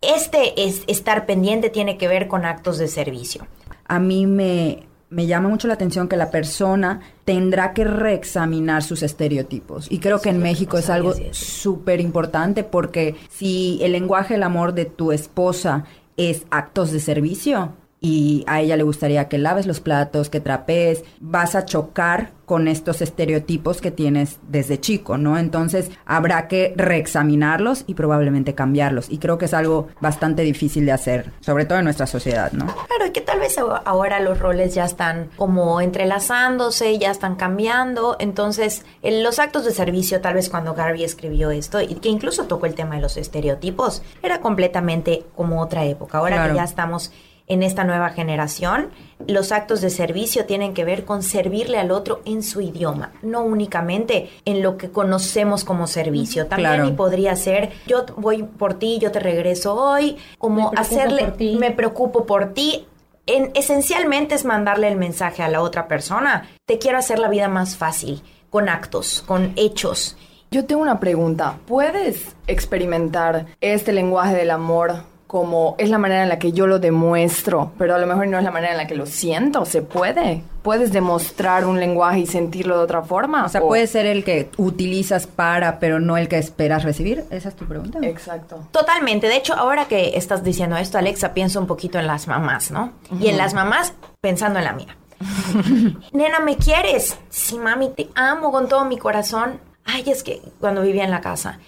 [0.00, 3.46] Este es estar pendiente tiene que ver con actos de servicio.
[3.86, 9.02] A mí me, me llama mucho la atención que la persona tendrá que reexaminar sus
[9.02, 9.90] estereotipos.
[9.90, 14.74] Y creo que en México es algo súper importante porque si el lenguaje del amor
[14.74, 15.84] de tu esposa
[16.16, 21.04] es actos de servicio, y a ella le gustaría que laves los platos, que trapees,
[21.20, 25.36] vas a chocar con estos estereotipos que tienes desde chico, ¿no?
[25.36, 29.10] Entonces habrá que reexaminarlos y probablemente cambiarlos.
[29.10, 32.64] Y creo que es algo bastante difícil de hacer, sobre todo en nuestra sociedad, ¿no?
[32.64, 38.16] Claro, y que tal vez ahora los roles ya están como entrelazándose, ya están cambiando.
[38.18, 42.64] Entonces, los actos de servicio, tal vez cuando Gary escribió esto, y que incluso tocó
[42.64, 46.16] el tema de los estereotipos, era completamente como otra época.
[46.16, 47.12] Ahora que ya estamos
[47.48, 48.90] en esta nueva generación,
[49.26, 53.42] los actos de servicio tienen que ver con servirle al otro en su idioma, no
[53.42, 56.46] únicamente en lo que conocemos como servicio.
[56.46, 62.26] También podría ser, yo voy por ti, yo te regreso hoy, como hacerle, me preocupo
[62.26, 62.86] por ti.
[63.26, 67.48] En, esencialmente es mandarle el mensaje a la otra persona, te quiero hacer la vida
[67.48, 70.16] más fácil, con actos, con hechos.
[70.50, 76.30] Yo tengo una pregunta, ¿puedes experimentar este lenguaje del amor como es la manera en
[76.30, 78.86] la que yo lo demuestro, pero a lo mejor no es la manera en la
[78.86, 80.42] que lo siento, se puede.
[80.62, 83.44] Puedes demostrar un lenguaje y sentirlo de otra forma.
[83.44, 87.26] O sea, puede ser el que utilizas para, pero no el que esperas recibir.
[87.30, 87.98] Esa es tu pregunta.
[88.02, 88.68] Exacto.
[88.70, 89.28] Totalmente.
[89.28, 92.94] De hecho, ahora que estás diciendo esto, Alexa, pienso un poquito en las mamás, ¿no?
[93.20, 94.96] Y en las mamás, pensando en la mía.
[96.12, 97.18] Nena, ¿me quieres?
[97.28, 99.60] Sí, mami, te amo con todo mi corazón.
[99.84, 101.58] Ay, es que cuando vivía en la casa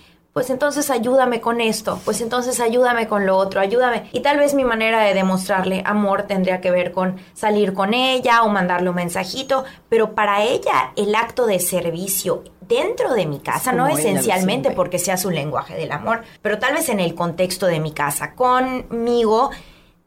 [0.41, 4.09] pues entonces ayúdame con esto, pues entonces ayúdame con lo otro, ayúdame.
[4.13, 8.43] Y tal vez mi manera de demostrarle amor tendría que ver con salir con ella
[8.43, 13.73] o mandarle un mensajito, pero para ella el acto de servicio dentro de mi casa,
[13.73, 17.79] no esencialmente porque sea su lenguaje del amor, pero tal vez en el contexto de
[17.79, 19.51] mi casa conmigo,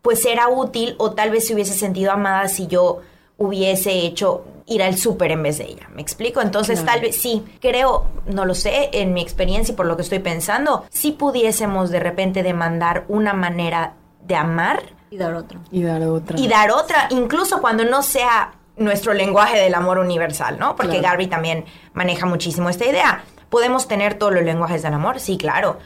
[0.01, 3.01] pues era útil o tal vez se hubiese sentido amada si yo
[3.37, 5.89] hubiese hecho ir al súper en vez de ella.
[5.93, 6.41] ¿Me explico?
[6.41, 10.03] Entonces, tal vez sí, creo, no lo sé, en mi experiencia y por lo que
[10.03, 13.93] estoy pensando, si pudiésemos de repente demandar una manera
[14.25, 14.83] de amar.
[15.09, 15.59] Y dar otra.
[15.71, 16.39] Y dar otra.
[16.39, 20.75] Y dar otra, incluso cuando no sea nuestro lenguaje del amor universal, ¿no?
[20.75, 23.23] Porque Gary también maneja muchísimo esta idea.
[23.53, 25.19] ¿Podemos tener todos los lenguajes del amor?
[25.19, 25.77] Sí, claro.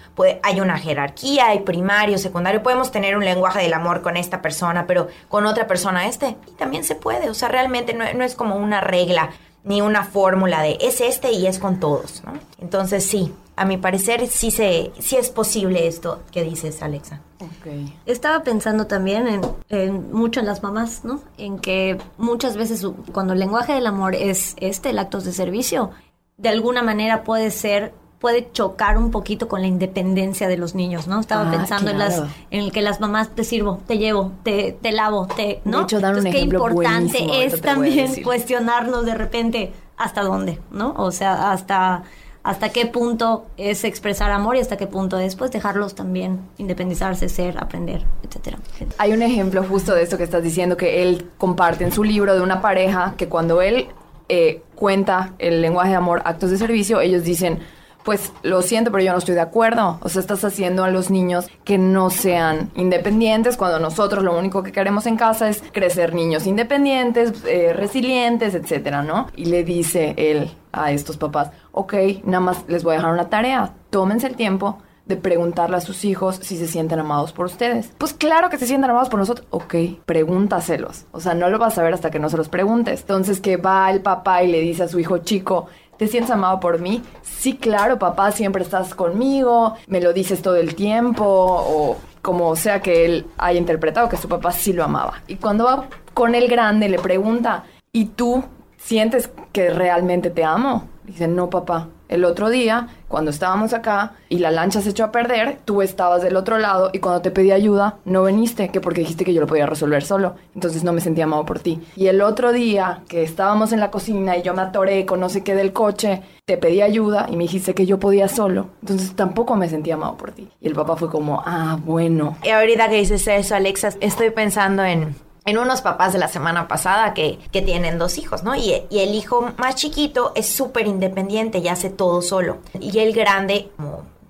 [0.41, 2.63] hay una jerarquía, hay primario, secundario.
[2.63, 6.37] Podemos tener un lenguaje del amor con esta persona, pero con otra persona este.
[6.47, 7.29] Y también se puede.
[7.29, 9.31] O sea, realmente no, es como una regla
[9.65, 12.39] ni una fórmula de es este y es con todos, ¿no?
[12.57, 17.19] Entonces sí, a mi parecer sí, se, sí es posible esto que dices, Alexa.
[17.59, 17.93] Okay.
[18.05, 21.19] Estaba pensando también en, en, mucho en las mamás, ¿no?
[21.37, 25.91] En que muchas veces cuando el lenguaje del amor es este, el acto de servicio,
[26.37, 31.07] de alguna manera puede ser puede chocar un poquito con la independencia de los niños,
[31.07, 31.19] ¿no?
[31.19, 34.77] Estaba ah, pensando en las en el que las mamás te sirvo, te llevo, te,
[34.81, 35.79] te lavo, te, ¿no?
[35.79, 40.95] De hecho, dar un qué importante es también cuestionarnos de repente hasta dónde, ¿no?
[40.97, 42.03] O sea, hasta
[42.43, 47.57] hasta qué punto es expresar amor y hasta qué punto después dejarlos también independizarse, ser,
[47.57, 48.57] aprender, etcétera.
[48.97, 52.33] Hay un ejemplo justo de esto que estás diciendo que él comparte en su libro
[52.35, 53.89] de una pareja que cuando él
[54.29, 57.59] eh, cuenta el lenguaje de amor, actos de servicio, ellos dicen,
[58.07, 59.99] pues lo siento, pero yo no estoy de acuerdo.
[60.01, 64.63] O sea, estás haciendo a los niños que no sean independientes cuando nosotros lo único
[64.63, 69.27] que queremos en casa es crecer niños independientes, eh, resilientes, etcétera, ¿no?
[69.35, 73.29] Y le dice él a estos papás, ok, nada más les voy a dejar una
[73.29, 74.77] tarea, tómense el tiempo
[75.07, 77.91] de preguntarle a sus hijos si se sienten amados por ustedes.
[77.97, 79.47] Pues claro que se sienten amados por nosotros.
[79.49, 81.05] Ok, pregúntaselos.
[81.11, 83.01] O sea, no lo vas a ver hasta que no se los preguntes.
[83.01, 85.67] Entonces que va el papá y le dice a su hijo chico,
[85.97, 87.01] ¿Te sientes amado por mí?
[87.23, 92.81] Sí, claro, papá, siempre estás conmigo, me lo dices todo el tiempo, o como sea
[92.83, 95.23] que él haya interpretado que su papá sí lo amaba.
[95.27, 98.43] Y cuando va con el grande, le pregunta, ¿y tú
[98.77, 100.87] sientes que realmente te amo?
[101.07, 105.11] Dice, no, papá, el otro día, cuando estábamos acá y la lancha se echó a
[105.11, 109.01] perder, tú estabas del otro lado y cuando te pedí ayuda, no viniste, que porque
[109.01, 110.35] dijiste que yo lo podía resolver solo.
[110.53, 111.81] Entonces no me sentía amado por ti.
[111.95, 115.29] Y el otro día que estábamos en la cocina y yo me atoré con no
[115.29, 118.67] sé qué del coche, te pedí ayuda y me dijiste que yo podía solo.
[118.81, 120.49] Entonces tampoco me sentía amado por ti.
[120.59, 122.37] Y el papá fue como, ah, bueno.
[122.43, 125.15] Y ahorita que dices eso, Alexa, estoy pensando en
[125.47, 128.55] en unos papás de la semana pasada que, que tienen dos hijos, ¿no?
[128.55, 132.57] Y, y el hijo más chiquito es súper independiente y hace todo solo.
[132.79, 133.71] Y el grande,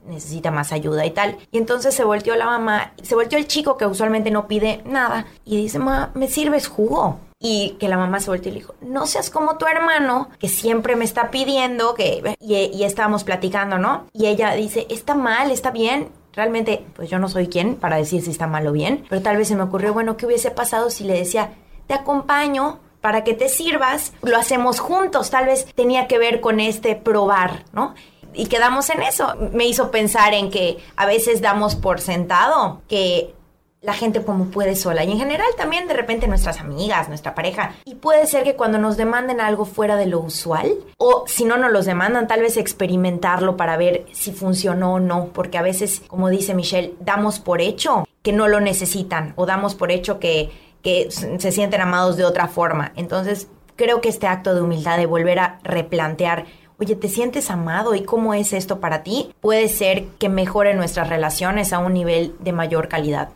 [0.06, 1.38] necesita más ayuda y tal.
[1.51, 5.25] Y entonces se volteó la mamá, se volteó el chico que usualmente no pide nada
[5.43, 7.19] y dice, mamá, ¿me sirves jugo?
[7.39, 10.49] Y que la mamá se volteó y le dijo, no seas como tu hermano, que
[10.49, 12.36] siempre me está pidiendo, que...
[12.39, 14.08] Y, y estábamos platicando, ¿no?
[14.13, 18.21] Y ella dice, está mal, está bien, Realmente, pues yo no soy quien para decir
[18.21, 20.91] si está mal o bien, pero tal vez se me ocurrió, bueno, ¿qué hubiese pasado
[20.91, 21.56] si le decía,
[21.88, 26.60] te acompaño para que te sirvas, lo hacemos juntos, tal vez tenía que ver con
[26.60, 27.95] este probar, ¿no?
[28.36, 29.34] Y quedamos en eso.
[29.52, 33.34] Me hizo pensar en que a veces damos por sentado que
[33.88, 37.73] la gente como puede sola y en general también de repente nuestras amigas, nuestra pareja.
[37.86, 41.56] Y puede ser que cuando nos demanden algo fuera de lo usual o si no
[41.56, 46.02] nos los demandan, tal vez experimentarlo para ver si funcionó o no, porque a veces,
[46.06, 50.52] como dice Michelle, damos por hecho que no lo necesitan o damos por hecho que,
[50.84, 52.91] que se sienten amados de otra forma.
[52.97, 53.47] Entonces,
[53.78, 56.45] creo que este acto de humildad de volver a replantear
[56.80, 59.34] oye, ¿te sientes amado y cómo es esto para ti?
[59.39, 63.30] Puede ser que mejore nuestras relaciones a un nivel de mayor calidad.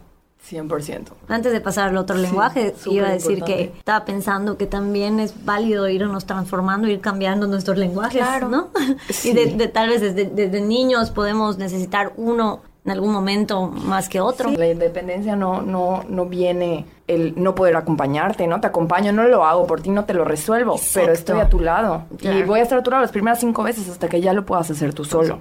[0.49, 1.07] 100%.
[1.27, 5.45] Antes de pasar al otro lenguaje, iba a decir que estaba pensando que también es
[5.45, 8.69] válido irnos transformando, ir cambiando nuestros lenguajes, ¿no?
[9.23, 14.19] y de, tal vez desde, desde, niños podemos necesitar uno en algún momento más que
[14.19, 14.49] otro.
[14.51, 18.59] La independencia no, no, no viene el no poder acompañarte, ¿no?
[18.59, 21.59] Te acompaño, no lo hago por ti, no te lo resuelvo, pero estoy a tu
[21.59, 22.05] lado.
[22.19, 24.45] Y voy a estar a tu lado las primeras cinco veces hasta que ya lo
[24.45, 25.39] puedas hacer tú solo.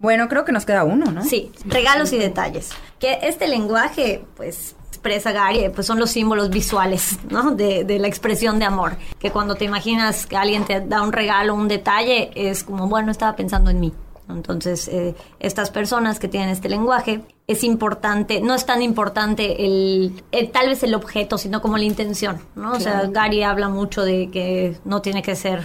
[0.00, 1.22] Bueno, creo que nos queda uno, ¿no?
[1.22, 2.70] Sí, regalos y detalles.
[2.98, 7.52] Que este lenguaje, pues, expresa Gary, pues son los símbolos visuales, ¿no?
[7.52, 8.96] De, de, la expresión de amor.
[9.18, 13.12] Que cuando te imaginas que alguien te da un regalo, un detalle, es como, bueno,
[13.12, 13.92] estaba pensando en mí.
[14.28, 20.22] Entonces, eh, estas personas que tienen este lenguaje es importante, no es tan importante el,
[20.52, 22.72] tal vez el objeto, sino como la intención, ¿no?
[22.72, 25.62] O sea, Gary habla mucho de que no tiene que ser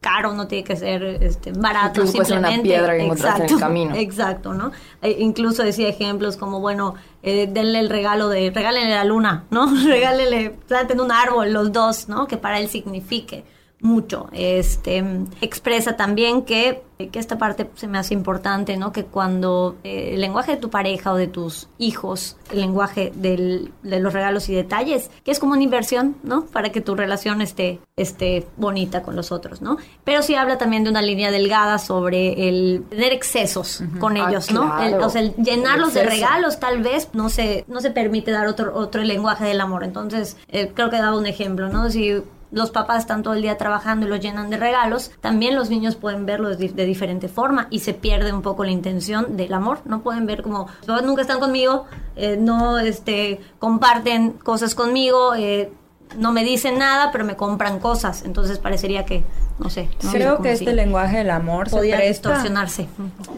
[0.00, 2.00] caro, no tiene que ser este, barato.
[2.00, 2.54] Incluso simplemente.
[2.54, 3.94] una piedra que exacto, en el camino.
[3.96, 4.72] Exacto, ¿no?
[5.02, 9.66] E incluso decía ejemplos como, bueno, eh, denle el regalo de, regálenle la luna, ¿no?
[9.84, 12.26] Regálenle, planten un árbol los dos, ¿no?
[12.26, 13.44] Que para él signifique
[13.80, 14.28] mucho.
[14.32, 15.04] Este,
[15.40, 18.92] expresa también que, que, esta parte se me hace importante, ¿no?
[18.92, 23.72] Que cuando eh, el lenguaje de tu pareja o de tus hijos, el lenguaje del,
[23.82, 26.46] de los regalos y detalles, que es como una inversión, ¿no?
[26.46, 29.76] Para que tu relación esté, esté bonita con los otros, ¿no?
[30.02, 34.50] Pero sí habla también de una línea delgada sobre el tener excesos con ah, ellos,
[34.50, 34.76] ¿no?
[35.04, 38.74] o sea, el llenarlos de regalos tal vez no se, no se permite dar otro,
[38.74, 39.84] otro lenguaje del amor.
[39.84, 41.90] Entonces, eh, creo que daba un ejemplo, ¿no?
[41.90, 45.70] Si los papás están todo el día trabajando y los llenan de regalos, también los
[45.70, 49.80] niños pueden verlo de, diferente forma y se pierde un poco la intención del amor.
[49.84, 51.86] No pueden ver como, los papás nunca están conmigo,
[52.16, 55.72] eh, no este, comparten cosas conmigo, eh,
[56.16, 58.22] no me dicen nada, pero me compran cosas.
[58.24, 59.24] Entonces parecería que,
[59.58, 59.88] no sé.
[60.10, 62.88] Creo que este lenguaje del amor podía se distorsionarse.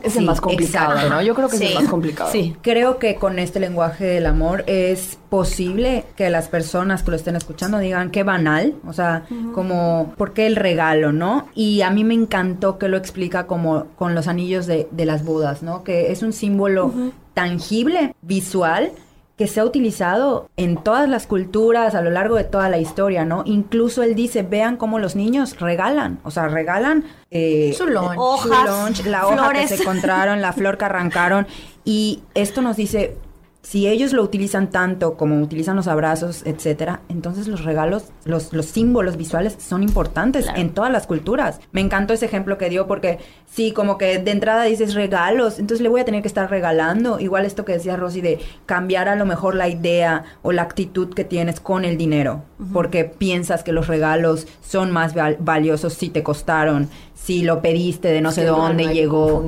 [0.03, 1.23] Es el más complicado, ¿no?
[1.23, 2.31] Yo creo que es el más complicado.
[2.31, 2.57] Sí.
[2.63, 7.37] Creo que con este lenguaje del amor es posible que las personas que lo estén
[7.37, 11.49] escuchando digan qué banal, o sea, como, ¿por qué el regalo, no?
[11.55, 15.25] Y a mí me encantó que lo explica como con los anillos de, de las
[15.25, 15.85] bodas, ¿no?
[15.85, 16.93] Que es un símbolo
[17.35, 18.93] tangible, visual,
[19.41, 23.25] que se ha utilizado en todas las culturas a lo largo de toda la historia,
[23.25, 23.43] ¿no?
[23.47, 29.07] Incluso él dice, vean cómo los niños regalan, o sea, regalan eh, su lunch, Hojas,
[29.07, 31.47] la hoja que se encontraron, la flor que arrancaron,
[31.87, 33.17] y esto nos dice,
[33.63, 38.67] si ellos lo utilizan tanto como utilizan los abrazos, etcétera, entonces los regalos, los, los
[38.67, 41.61] símbolos visuales son importantes en todas las culturas.
[41.73, 45.83] Me encantó ese ejemplo que dio porque sí, como que de entrada dices regalos, entonces
[45.83, 47.21] le voy a tener que estar regalando.
[47.21, 51.13] Igual esto que decía Rosy de cambiar a lo mejor la idea o la actitud
[51.13, 56.23] que tienes con el dinero, porque piensas que los regalos son más valiosos si te
[56.23, 56.89] costaron,
[57.23, 59.45] si lo pediste de no sé dónde llegó.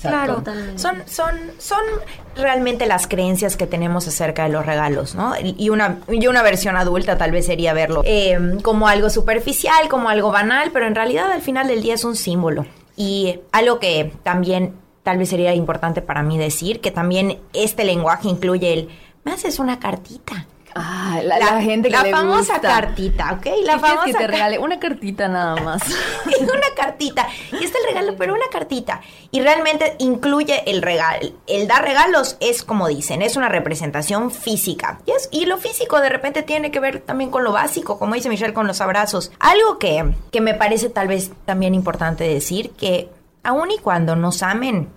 [0.00, 0.42] Claro,
[0.74, 1.80] son, son, son
[2.36, 5.32] realmente las creencias que tenemos acerca de los regalos, ¿no?
[5.40, 10.08] Y una, y una versión adulta tal vez sería verlo eh, como algo superficial, como
[10.08, 12.66] algo banal, pero en realidad al final del día es un símbolo.
[12.96, 18.28] Y algo que también tal vez sería importante para mí decir, que también este lenguaje
[18.28, 18.88] incluye el,
[19.24, 20.46] me haces una cartita.
[20.76, 23.46] Ah, la, gente que la famosa cartita, ¿ok?
[23.64, 25.82] La famosa que te regale una cartita nada más.
[26.40, 27.28] una cartita.
[27.52, 29.00] Y está el regalo, pero una cartita.
[29.30, 31.28] Y realmente incluye el regalo.
[31.46, 34.98] El dar regalos es como dicen, es una representación física.
[35.06, 38.14] Y, es, y lo físico de repente tiene que ver también con lo básico, como
[38.14, 39.30] dice Michelle, con los abrazos.
[39.38, 43.10] Algo que, que me parece tal vez también importante decir, que
[43.44, 44.88] aun y cuando nos amen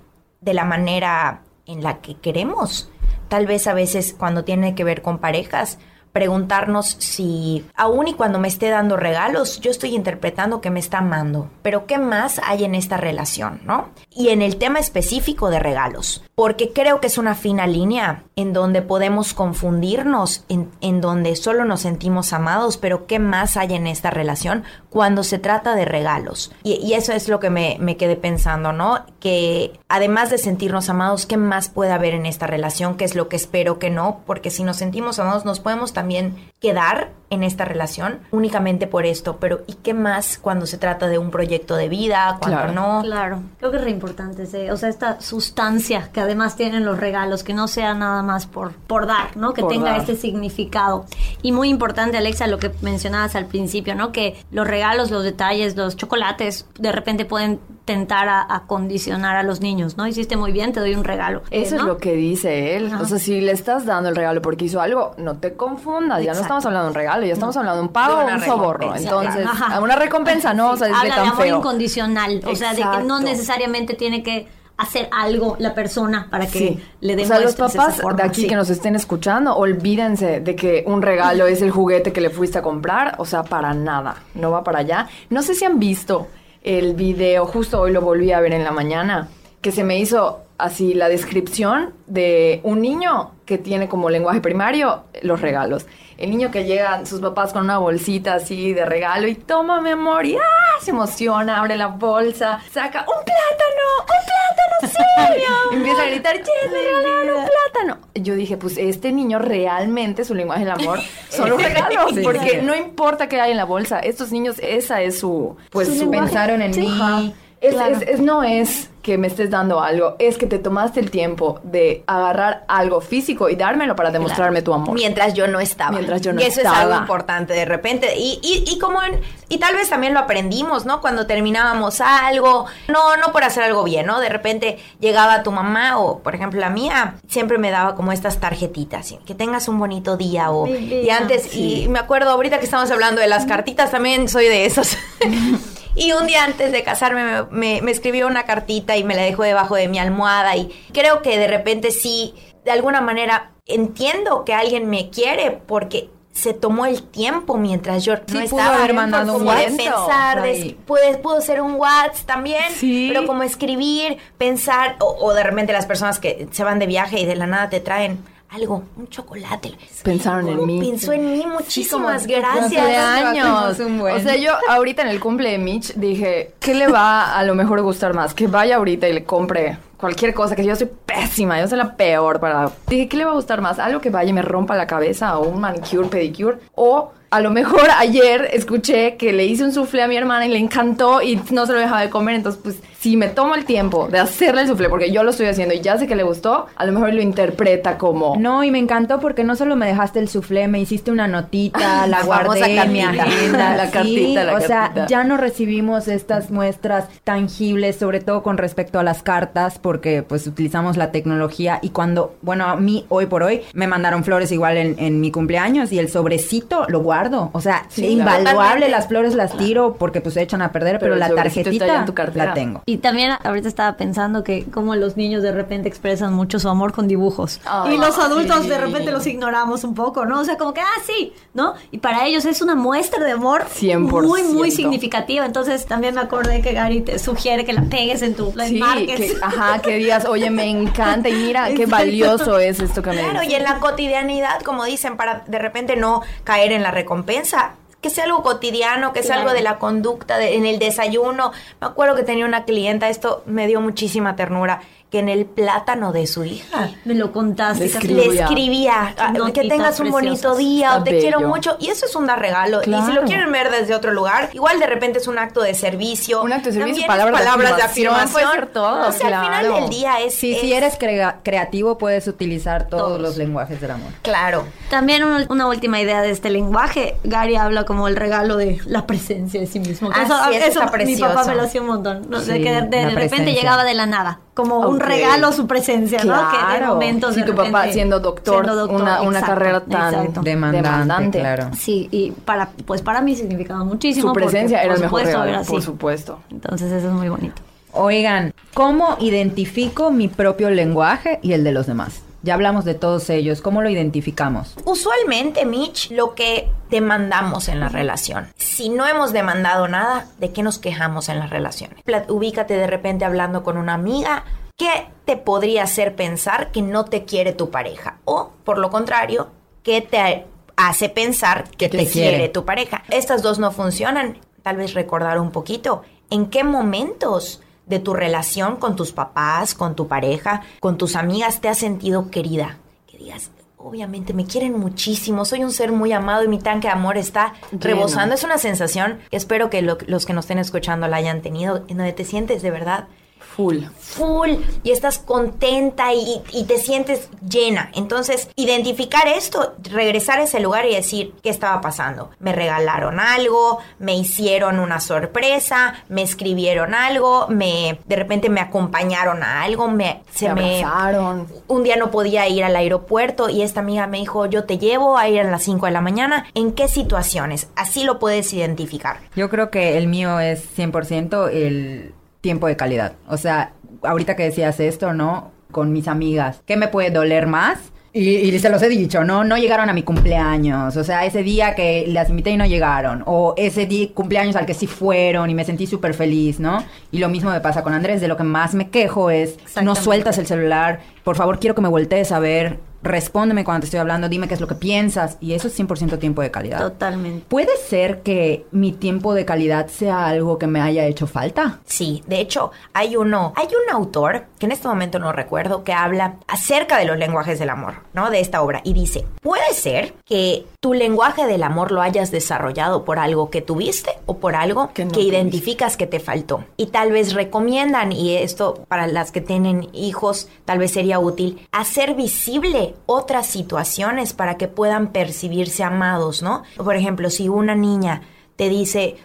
[0.41, 2.89] de la manera en la que queremos,
[3.27, 5.79] tal vez a veces cuando tiene que ver con parejas,
[6.17, 10.97] preguntarnos si, aun y cuando me esté dando regalos, yo estoy interpretando que me está
[10.97, 13.89] amando, pero ¿qué más hay en esta relación, no?
[14.09, 18.51] Y en el tema específico de regalos, porque creo que es una fina línea en
[18.51, 24.09] donde podemos confundirnos, en, donde solo nos sentimos amados, pero ¿qué más hay en esta
[24.09, 26.51] relación cuando se trata de regalos?
[26.63, 29.05] Y, eso es lo que me, me quedé pensando, ¿no?
[29.19, 32.97] Que además de sentirnos amados, ¿qué más puede haber en esta relación?
[32.97, 34.21] ¿Qué es lo que espero que no?
[34.25, 39.05] Porque si nos sentimos amados, nos podemos también también quedar en esta relación únicamente por
[39.05, 43.01] esto, pero ¿y qué más cuando se trata de un proyecto de vida, cuando no?
[43.03, 47.43] Claro, creo que es re importante, o sea, esta sustancia que además tienen los regalos,
[47.43, 49.53] que no sea nada más por, por dar, ¿no?
[49.53, 51.05] Que tenga este significado.
[51.41, 54.11] Y muy importante, Alexa, lo que mencionabas al principio, ¿no?
[54.11, 59.61] Que los regalos, los detalles, los chocolates, de repente pueden tentar a, condicionar a los
[59.61, 60.05] niños, ¿no?
[60.07, 61.41] Hiciste muy bien, te doy un regalo.
[61.51, 62.91] Eso es lo que dice él.
[62.99, 66.21] O sea, si le estás dando el regalo porque hizo algo, no te confundas.
[66.21, 68.41] Ya no estamos hablando de un regalo, ya estamos hablando de un pago o un
[68.41, 68.95] soborno.
[68.95, 69.47] Entonces,
[69.81, 70.71] una recompensa, ¿no?
[70.71, 72.41] O sea, es de amor incondicional.
[72.45, 77.15] O sea, de que no necesariamente tiene que hacer algo la persona para que le
[77.15, 81.01] den O sea, los papás de aquí que nos estén escuchando, olvídense de que un
[81.01, 84.63] regalo es el juguete que le fuiste a comprar, o sea, para nada, no va
[84.63, 85.07] para allá.
[85.29, 86.27] No sé si han visto
[86.61, 89.29] el video, justo hoy lo volví a ver en la mañana,
[89.61, 95.03] que se me hizo así la descripción de un niño que tiene como lenguaje primario
[95.21, 95.85] los regalos.
[96.17, 99.91] El niño que llega sus papás con una bolsita así de regalo y toma mi
[99.91, 100.79] amor y ¡ah!
[100.81, 105.47] se emociona, abre la bolsa, saca un plátano, un plátano serio.
[105.73, 107.97] Empieza a gritar, ¡Che, me regalaron un plátano!
[108.15, 110.99] Yo dije, pues este niño realmente su lenguaje del amor
[111.29, 115.19] son los regalos, porque no importa qué hay en la bolsa, estos niños esa es
[115.19, 119.79] su pues su, pensaron en mí Es, es- es- no es que me estés dando
[119.79, 124.61] algo, es que te tomaste el tiempo de agarrar algo físico y dármelo para demostrarme
[124.61, 124.93] tu amor.
[124.95, 125.91] Mientras yo no estaba.
[125.91, 126.97] Mientras yo no y eso es algo estaba.
[126.97, 128.17] importante de repente.
[128.17, 130.99] Y, y, y como en- y tal vez también lo aprendimos, ¿no?
[130.99, 134.19] Cuando terminábamos algo, no, no por hacer algo bien, ¿no?
[134.19, 138.41] De repente llegaba tu mamá o, por ejemplo, la mía, siempre me daba como estas
[138.41, 139.19] tarjetitas, ¿sí?
[139.25, 140.67] que tengas un bonito día o...
[140.67, 144.65] Y antes, y me acuerdo ahorita que estamos hablando de las cartitas, también soy de
[144.65, 144.97] esos.
[145.99, 149.21] Y un día antes de casarme me, me- me escribió una cartita y me la
[149.23, 152.33] dejó debajo de mi almohada y creo que de repente sí,
[152.65, 158.13] de alguna manera entiendo que alguien me quiere porque se tomó el tiempo mientras yo
[158.15, 159.77] Sí, no pudo estaba haber mandado un como de WhatsApp.
[159.77, 160.77] pensar, de- Ahí.
[160.85, 163.07] puede- pudo ser un WhatsApp también, Sí.
[163.11, 167.19] pero como escribir, pensar o, o de repente las personas que se van de viaje
[167.19, 169.77] y de la nada te traen algo, un chocolate.
[170.03, 170.79] Pensaron en mí.
[170.79, 172.61] Pensó en mí, muchísimas gracias.
[172.61, 173.79] cumpleaños.
[173.79, 174.15] Un buen.
[174.15, 177.55] O sea, yo ahorita en el cumple de Mitch dije, ¿qué le va a lo
[177.55, 178.33] mejor gustar más?
[178.33, 181.95] Que vaya ahorita y le compre cualquier cosa, que yo soy pésima, yo soy la
[181.95, 182.71] peor para...
[182.87, 183.79] Dije, ¿qué le va a gustar más?
[183.79, 187.49] Algo que vaya y me rompa la cabeza, o un manicure, pedicure, o a lo
[187.51, 191.39] mejor ayer escuché que le hice un soufflé a mi hermana y le encantó y
[191.51, 194.61] no se lo dejaba de comer, entonces pues si me tomo el tiempo de hacerle
[194.61, 196.91] el soufflé, porque yo lo estoy haciendo y ya sé que le gustó, a lo
[196.91, 198.35] mejor lo interpreta como...
[198.37, 201.79] No, y me encantó porque no solo me dejaste el soufflé, me hiciste una notita,
[202.07, 203.23] la La guardé en mi cartita.
[203.23, 203.75] agenda.
[203.77, 208.57] La sí, cartita, la o sea, ya no recibimos estas muestras tangibles, sobre todo con
[208.57, 213.27] respecto a las cartas, porque pues utilizamos la tecnología y cuando, bueno, a mí hoy
[213.27, 217.49] por hoy me mandaron flores igual en, en mi cumpleaños y el sobrecito lo guardo.
[217.53, 218.39] O sea, Sí, es claro.
[218.39, 222.05] invaluable, las flores las tiro porque pues se echan a perder, Pero la tarjetita en
[222.05, 222.81] tu la tengo.
[222.85, 226.93] Y también ahorita estaba pensando que como los niños de repente expresan mucho su amor
[226.93, 227.59] con dibujos.
[227.91, 228.69] Y los adultos sí.
[228.69, 230.39] de repente los ignoramos un poco, ¿no?
[230.39, 231.73] O sea, como que, ah, sí, ¿no?
[231.91, 234.27] Y para ellos es una muestra de amor 100%.
[234.27, 235.45] muy, muy significativa.
[235.45, 238.79] Entonces también me acordé que Gary te sugiere que la pegues en tu, la Sí,
[239.05, 243.17] que, ajá, que digas, oye, me encanta y mira qué valioso es esto que me
[243.17, 247.71] Claro, y en la cotidianidad, como dicen, para de repente no caer en la recompensa.
[248.01, 249.41] Que sea algo cotidiano, que sea Claro.
[249.49, 251.51] algo de la conducta, de- en el desayuno.
[251.81, 256.11] Me acuerdo que tenía una clienta, esto me dio muchísima ternura, que en el plátano
[256.11, 257.85] de su hija Me lo contaste.
[257.85, 258.07] Le casi.
[258.09, 258.43] le Escribía.
[258.43, 261.77] escribía ah, que tengas un bonito día Está o te quiero mucho.
[261.79, 262.81] Y eso es un dar regalo.
[262.81, 265.73] Y si lo quieren ver desde otro lugar, igual de repente es un acto de
[265.75, 266.41] servicio.
[266.43, 269.11] Un acto de servicio, También es palabras de palabras de afirmación, puede ser todo, O
[269.13, 270.33] sea, al final del día es...
[270.35, 273.21] Sí, es- si eres crea- creativo puedes utilizar todos, Todos.
[273.21, 274.11] los lenguajes del amor.
[274.23, 274.65] Claro.
[274.89, 277.15] También una, una última idea de este lenguaje.
[277.23, 280.09] Gary habla como el regalo de la presencia de sí mismo.
[280.13, 282.29] Ah, eso sí, eso está mi papá me lo hacía un montón.
[282.29, 282.41] ¿no?
[282.41, 284.39] de Sí, que de, repente llegaba de la nada.
[284.57, 286.33] Como un regalo su presencia, ¿no?
[286.49, 286.87] Que de Claro.
[286.95, 290.41] momentos Si de tu papá siendo doctor, siendo doctor, una, una exacto, carrera tan exacto.
[290.41, 291.69] Demandante, claro.
[291.77, 294.29] Sí, y para, pues para mí significaba muchísimo.
[294.29, 295.71] Su presencia porque, era por el mejor supuesto, regalo, era así.
[295.71, 296.39] por supuesto.
[296.49, 297.61] Entonces eso es muy bonito.
[297.93, 302.23] Oigan, ¿cómo identifico mi propio lenguaje y el de los demás?
[302.47, 304.73] Ya hablamos de todos ellos, ¿cómo lo identificamos?
[304.85, 308.47] Usualmente, Mitch, lo que demandamos en la relación.
[308.55, 311.99] Si no hemos demandado nada, ¿de qué nos quejamos en las relaciones?
[312.29, 314.45] Ubícate de repente hablando con una amiga.
[314.77, 318.19] ¿Qué te podría hacer pensar que no te quiere tu pareja?
[318.23, 319.49] O, por lo contrario,
[319.83, 320.45] ¿qué te
[320.77, 322.29] hace pensar que Que te te quiere.
[322.29, 323.03] quiere tu pareja?
[323.09, 324.37] Estas dos no funcionan.
[324.63, 329.95] Tal vez recordar un poquito en qué momentos de tu relación con tus papás, con
[329.95, 332.77] tu pareja, con tus amigas te has sentido querida.
[333.07, 336.93] Que digas, obviamente me quieren muchísimo, soy un ser muy amado y mi tanque de
[336.93, 338.35] amor está rebosando.
[338.35, 341.85] Es una sensación que espero que lo- los que nos estén escuchando la hayan tenido,
[341.87, 343.07] en donde te sientes de verdad
[343.39, 343.85] Full.
[343.99, 344.51] full
[344.83, 347.89] y estás contenta y, y te sientes llena.
[347.95, 352.29] Entonces, identificar esto, regresar a ese lugar y decir qué estaba pasando.
[352.39, 359.41] Me regalaron algo, me hicieron una sorpresa, me escribieron algo, me de repente me acompañaron
[359.43, 361.47] a algo, me se Se me abrazaron.
[361.67, 365.17] un día no podía ir al aeropuerto y esta amiga me dijo, "Yo te llevo
[365.17, 367.69] a ir a las 5 de la mañana." ¿En qué situaciones?
[367.75, 369.17] Así lo puedes identificar.
[369.35, 373.13] Yo creo que el mío es 100% el tiempo de calidad.
[373.27, 373.73] O sea,
[374.03, 375.51] ahorita que decías esto, ¿no?
[375.71, 377.91] Con mis amigas, ¿qué me puede doler más?
[378.13, 379.43] Y, y se los he dicho, ¿no?
[379.43, 380.97] No llegaron a mi cumpleaños.
[380.97, 383.21] O sea, ese día que las invité y no llegaron.
[383.27, 386.83] O ese día, cumpleaños al que sí fueron y me sentí súper feliz, ¿no?
[387.11, 388.19] Y lo mismo me pasa con Andrés.
[388.19, 391.01] De lo que más me quejo es, no sueltas el celular.
[391.23, 394.53] Por favor, quiero que me voltees a ver respóndeme cuando te estoy hablando, dime qué
[394.53, 395.37] es lo que piensas.
[395.39, 396.79] Y eso es 100% tiempo de calidad.
[396.79, 397.45] Totalmente.
[397.47, 401.79] ¿Puede ser que mi tiempo de calidad sea algo que me haya hecho falta?
[401.85, 405.93] Sí, de hecho, hay uno, hay un autor, que en este momento no recuerdo, que
[405.93, 408.29] habla acerca de los lenguajes del amor, ¿no?
[408.29, 408.81] De esta obra.
[408.83, 413.61] Y dice, puede ser que tu lenguaje del amor lo hayas desarrollado por algo que
[413.61, 416.65] tuviste o por algo Que que, identificas que te faltó.
[416.77, 421.67] Y tal vez recomiendan, y esto para las que tienen hijos, tal vez sería útil,
[421.71, 426.63] hacer visible otras situaciones para que puedan percibirse amados, ¿no?
[426.77, 428.21] Por ejemplo, si una niña
[428.55, 429.17] te dice,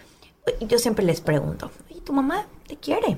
[0.61, 3.17] yo siempre les pregunto, ¿y tu mamá te quiere?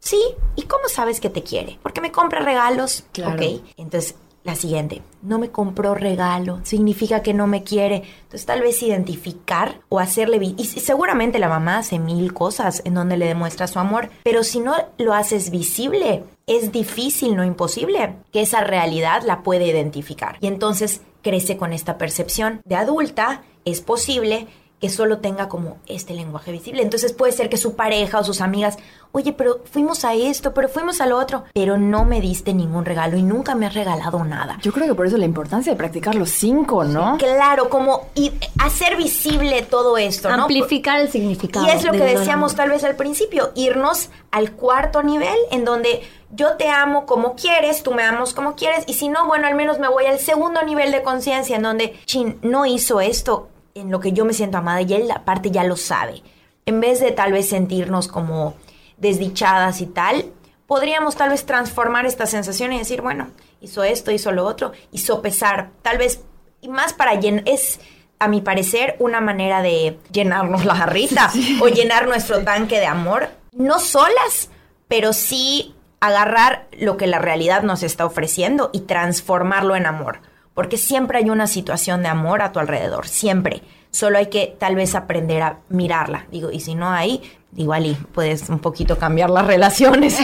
[0.00, 0.20] Sí,
[0.56, 1.78] ¿y cómo sabes que te quiere?
[1.82, 3.34] Porque me compra regalos, Claro.
[3.36, 3.62] ¿ok?
[3.76, 8.02] Entonces, la siguiente, no me compró regalo, significa que no me quiere.
[8.22, 10.38] Entonces, tal vez identificar o hacerle...
[10.56, 14.60] Y seguramente la mamá hace mil cosas en donde le demuestra su amor, pero si
[14.60, 20.38] no lo haces visible, es difícil, no imposible, que esa realidad la puede identificar.
[20.40, 22.60] Y entonces crece con esta percepción.
[22.64, 24.48] De adulta, es posible
[24.82, 26.82] que solo tenga como este lenguaje visible.
[26.82, 28.78] Entonces puede ser que su pareja o sus amigas,
[29.12, 32.84] oye, pero fuimos a esto, pero fuimos a lo otro, pero no me diste ningún
[32.84, 34.58] regalo y nunca me has regalado nada.
[34.60, 37.16] Yo creo que por eso la importancia de practicar los cinco, ¿no?
[37.18, 40.42] Claro, como y hacer visible todo esto, ¿no?
[40.42, 41.64] Amplificar el significado.
[41.64, 45.64] Y es lo de que decíamos tal vez al principio, irnos al cuarto nivel en
[45.64, 46.02] donde
[46.32, 49.54] yo te amo como quieres, tú me amas como quieres, y si no, bueno, al
[49.54, 53.90] menos me voy al segundo nivel de conciencia en donde, chin, no hizo esto en
[53.90, 56.22] lo que yo me siento amada y él aparte ya lo sabe.
[56.66, 58.54] En vez de tal vez sentirnos como
[58.96, 60.32] desdichadas y tal,
[60.66, 63.28] podríamos tal vez transformar esta sensación y decir, bueno,
[63.60, 66.22] hizo esto, hizo lo otro, y sopesar, tal vez,
[66.60, 67.80] y más para llenar, es
[68.18, 73.28] a mi parecer una manera de llenarnos la jarrita o llenar nuestro tanque de amor,
[73.52, 74.48] no solas,
[74.88, 80.20] pero sí agarrar lo que la realidad nos está ofreciendo y transformarlo en amor.
[80.54, 83.62] Porque siempre hay una situación de amor a tu alrededor, siempre.
[83.90, 86.26] Solo hay que tal vez aprender a mirarla.
[86.30, 87.22] Digo, y si no hay,
[87.56, 90.18] igual y puedes un poquito cambiar las relaciones.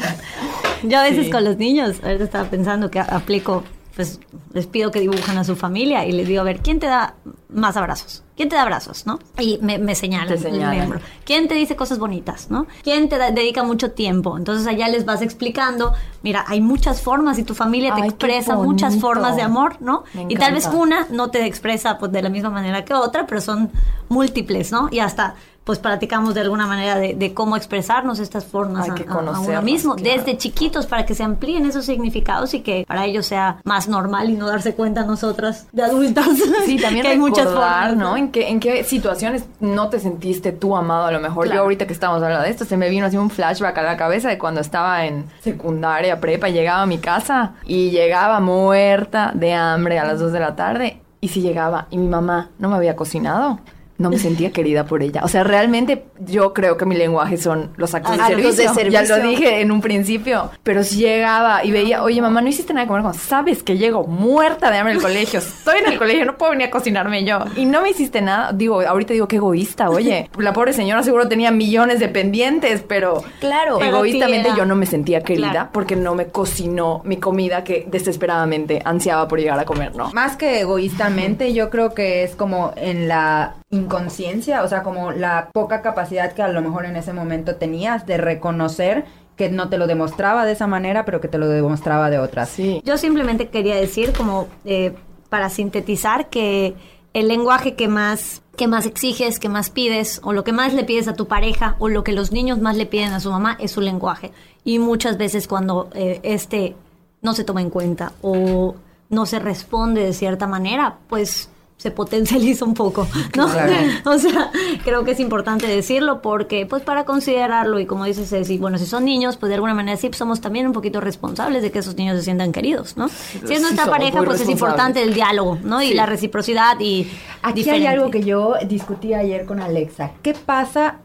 [0.82, 3.64] Yo a veces con los niños, ahorita estaba pensando que aplico,
[3.94, 4.20] pues
[4.52, 7.14] les pido que dibujen a su familia y les digo, a ver, ¿quién te da
[7.48, 8.22] más abrazos?
[8.36, 9.18] ¿Quién te da abrazos, no?
[9.38, 11.00] Y me, me señalan, Te el miembro.
[11.24, 12.66] ¿Quién te dice cosas bonitas, no?
[12.82, 14.38] ¿Quién te da- dedica mucho tiempo?
[14.38, 18.56] Entonces allá les vas explicando, mira, hay muchas formas y tu familia te Ay, expresa
[18.56, 20.04] muchas formas de amor, ¿no?
[20.28, 23.40] Y tal vez una no te expresa pues de la misma manera que otra, pero
[23.42, 23.70] son
[24.08, 24.88] múltiples, ¿no?
[24.90, 25.34] Y hasta
[25.70, 29.16] pues platicamos de alguna manera de, de cómo expresarnos estas formas Hay a- que a-
[29.18, 30.16] uno mismo, claro.
[30.18, 34.30] desde chiquitos para que se amplíen esos significados y que para ellos sea más normal
[34.30, 36.26] y no darse cuenta nosotras de adultas
[36.66, 38.16] Sí, también que hay muchas formas, ¿no?
[38.16, 41.44] ¿En qué, ¿En qué situaciones no te sentiste tú amado a lo mejor?
[41.44, 41.58] Claro.
[41.58, 43.96] Yo ahorita que estamos hablando de esto, se me vino así un flashback a la
[43.96, 49.52] cabeza de cuando estaba en secundaria, prepa, llegaba a mi casa y llegaba muerta de
[49.54, 51.00] hambre a las 2 de la tarde.
[51.20, 53.60] Y si llegaba y mi mamá no me había cocinado,
[54.00, 55.20] no me sentía querida por ella.
[55.24, 58.90] O sea, realmente yo creo que mi lenguaje son los actos, de, Actos de servicio.
[58.90, 59.16] Ya servicio.
[59.24, 60.50] lo dije en un principio.
[60.62, 63.02] Pero si llegaba y veía, oye, mamá, no hiciste nada de comer.
[63.02, 65.38] Como, Sabes que llego muerta de hambre al colegio.
[65.40, 67.40] Estoy en el colegio, no puedo venir a cocinarme yo.
[67.56, 68.52] Y no me hiciste nada.
[68.52, 70.30] Digo, ahorita digo, qué egoísta, oye.
[70.38, 73.80] La pobre señora seguro tenía millones de pendientes, pero Claro.
[73.82, 75.68] Egoístamente yo no me sentía querida Claro.
[75.72, 80.10] porque no me cocinó mi comida que desesperadamente ansiaba por llegar a comer, ¿no?
[80.12, 85.50] Más que egoístamente, yo creo que es como en la inconsciencia, o sea, como la
[85.52, 89.04] poca capacidad que a lo mejor en ese momento tenías de reconocer
[89.36, 92.48] que no te lo demostraba de esa manera, pero que te lo demostraba de otras.
[92.48, 92.82] Sí.
[92.84, 94.94] Yo simplemente quería decir, como eh,
[95.28, 96.74] para sintetizar, que
[97.14, 100.84] el lenguaje que más, que más exiges, que más pides, o lo que más le
[100.84, 103.56] pides a tu pareja, o lo que los niños más le piden a su mamá,
[103.60, 104.32] es su lenguaje.
[104.64, 106.74] Y muchas veces cuando eh, este
[107.22, 108.74] no se toma en cuenta o
[109.08, 111.49] no se responde de cierta manera, pues
[111.80, 113.48] se potencializa un poco, ¿no?
[113.48, 113.72] Claro.
[114.04, 114.50] O sea,
[114.84, 118.84] creo que es importante decirlo porque, pues, para considerarlo y como dices, Ceci, bueno, si
[118.84, 121.96] son niños, pues de alguna manera sí somos también un poquito responsables de que esos
[121.96, 123.08] niños se sientan queridos, ¿no?
[123.08, 125.80] Si es nuestra pareja, pues es importante el diálogo, ¿no?
[125.82, 127.10] Y la reciprocidad y
[127.40, 127.88] Aquí diferente.
[127.88, 130.12] hay algo que yo discutí ayer con Alexa.
[130.22, 130.98] ¿Qué pasa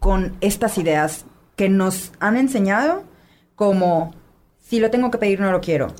[0.00, 1.24] con estas ideas
[1.54, 3.04] que nos han enseñado
[3.54, 4.12] como
[4.58, 5.94] si lo tengo que pedir no lo quiero?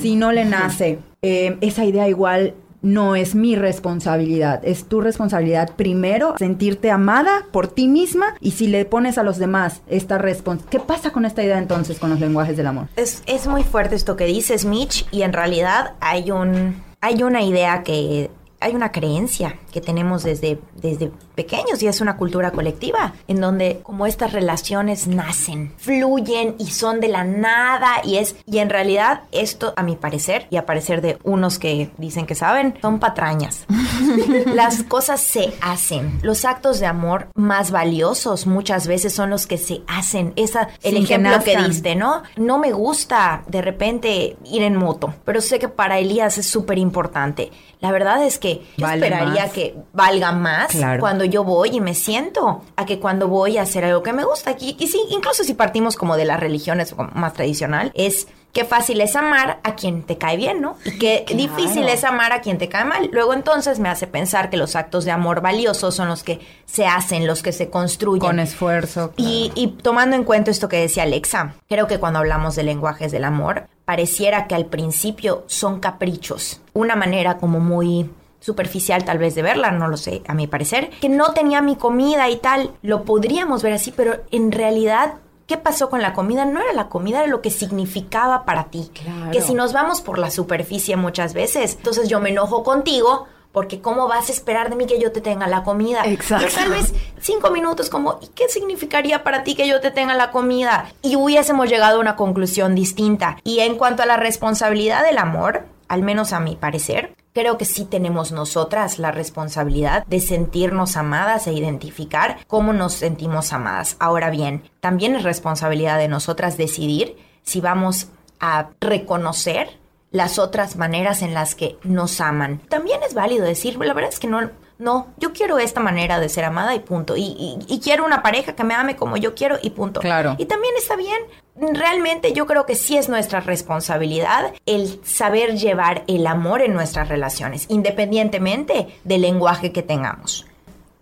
[0.00, 2.54] Si no le nace, eh, esa idea igual
[2.86, 8.68] no es mi responsabilidad, es tu responsabilidad primero sentirte amada por ti misma y si
[8.68, 12.20] le pones a los demás esta responsabilidad, ¿qué pasa con esta idea entonces con los
[12.20, 12.86] lenguajes del amor?
[12.96, 17.42] Es, es muy fuerte esto que dices, Mitch, y en realidad hay un hay una
[17.42, 18.30] idea que
[18.60, 23.80] hay una creencia que tenemos desde, desde pequeños y es una cultura colectiva en donde
[23.82, 29.22] como estas relaciones nacen, fluyen y son de la nada y es y en realidad
[29.32, 33.66] esto a mi parecer y a parecer de unos que dicen que saben son patrañas.
[34.46, 36.18] Las cosas se hacen.
[36.22, 40.32] Los actos de amor más valiosos muchas veces son los que se hacen.
[40.36, 42.22] Esa el ejemplo que, diste, ¿no?
[42.36, 46.78] No me gusta de repente ir en moto, pero sé que para Elías es súper
[46.78, 47.50] importante.
[47.80, 48.45] La verdad es que
[48.76, 50.70] yo esperaría que valga más
[51.00, 54.24] cuando yo voy y me siento a que cuando voy a hacer algo que me
[54.24, 54.56] gusta.
[54.58, 59.02] Y, y sí, incluso si partimos como de las religiones más tradicional, es qué fácil
[59.02, 60.78] es amar a quien te cae bien, ¿no?
[60.86, 63.10] Y qué difícil es amar a quien te cae mal.
[63.12, 66.86] Luego entonces me hace pensar que los actos de amor valiosos son los que se
[66.86, 68.20] hacen, los que se construyen.
[68.20, 69.12] Con esfuerzo.
[69.18, 73.12] Y, y tomando en cuenta esto que decía Alexa, creo que cuando hablamos de lenguajes
[73.12, 78.10] del amor, pareciera que al principio son caprichos, una manera como muy
[78.40, 81.76] superficial tal vez de verla, no lo sé, a mi parecer, que no tenía mi
[81.76, 85.14] comida y tal, lo podríamos ver así, pero en realidad
[85.46, 86.44] ¿Qué pasó con la comida?
[86.44, 88.90] No era la comida, era lo que significaba para ti.
[89.30, 93.80] Que si nos vamos por la superficie muchas veces, entonces yo me enojo contigo porque
[93.80, 96.02] ¿cómo vas a esperar de mí que yo te tenga la comida?
[96.04, 96.46] Exacto.
[96.54, 100.30] tal vez cinco minutos como, ¿y qué significaría para ti que yo te tenga la
[100.30, 100.92] comida?
[101.00, 103.38] Y hubiésemos llegado a una conclusión distinta.
[103.44, 107.66] Y en cuanto a la responsabilidad del amor, al menos a mi parecer, creo que
[107.66, 113.96] sí tenemos nosotras la responsabilidad de sentirnos amadas e identificar cómo nos sentimos amadas.
[113.98, 118.08] Ahora bien, también es responsabilidad de nosotras decidir si vamos
[118.40, 119.68] a reconocer
[120.12, 122.62] las otras maneras en las que nos aman.
[122.70, 126.28] También es válido decir, la verdad es que no, no, yo quiero esta manera de
[126.28, 127.16] ser amada y punto.
[127.16, 130.00] Y, y, quiero una pareja que me ame como yo quiero y punto.
[130.00, 130.34] Claro.
[130.38, 131.18] Y también está bien.
[131.56, 137.08] Realmente yo creo que sí es nuestra responsabilidad el saber llevar el amor en nuestras
[137.08, 140.46] relaciones, independientemente del lenguaje que tengamos.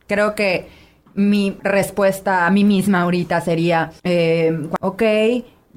[0.06, 0.68] Creo que
[1.14, 5.02] mi respuesta a mí misma ahorita sería, eh, ok,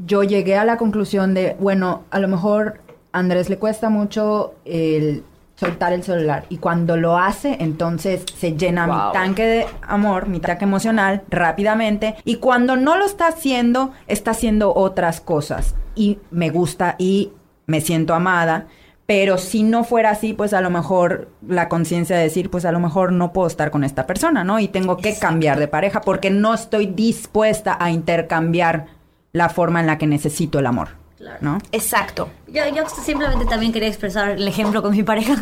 [0.06, 2.82] yo llegué a la conclusión de, bueno, a lo mejor
[3.12, 5.24] a Andrés le cuesta mucho el
[5.58, 6.46] soltar el celular.
[6.50, 12.16] Y cuando lo hace, entonces se llena mi tanque de amor, mi tanque emocional rápidamente.
[12.24, 15.76] Y cuando no lo está haciendo, está haciendo otras cosas.
[15.96, 17.32] Y me gusta y
[17.66, 18.68] me siento amada.
[19.08, 22.72] Pero si no fuera así, pues a lo mejor la conciencia de decir, pues a
[22.72, 24.60] lo mejor no puedo estar con esta persona, ¿no?
[24.60, 28.88] Y tengo que cambiar de pareja porque no estoy dispuesta a intercambiar
[29.32, 31.07] la forma en la que necesito el amor.
[31.18, 31.40] Claro.
[31.42, 31.58] ¿No?
[31.72, 32.30] Exacto.
[32.48, 35.36] Yo, yo simplemente también quería expresar el ejemplo con mi pareja.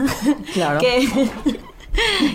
[0.54, 0.80] Claro.
[0.82, 1.08] que,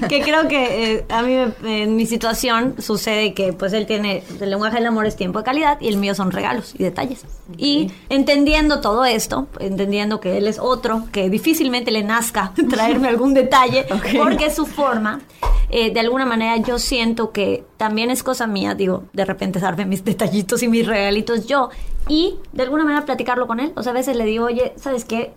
[0.08, 4.50] que creo que eh, a mí en mi situación sucede que pues él tiene el
[4.50, 7.24] lenguaje del amor es tiempo de calidad y el mío son regalos y detalles.
[7.56, 13.34] Y entendiendo todo esto, entendiendo que él es otro, que difícilmente le nazca traerme algún
[13.34, 13.86] detalle,
[14.16, 15.20] porque es su forma,
[15.70, 19.84] eh, de alguna manera yo siento que también es cosa mía, digo, de repente darme
[19.84, 21.70] mis detallitos y mis regalitos yo
[22.08, 23.72] y de alguna manera platicarlo con él.
[23.76, 25.32] O sea, a veces le digo, oye, ¿sabes qué?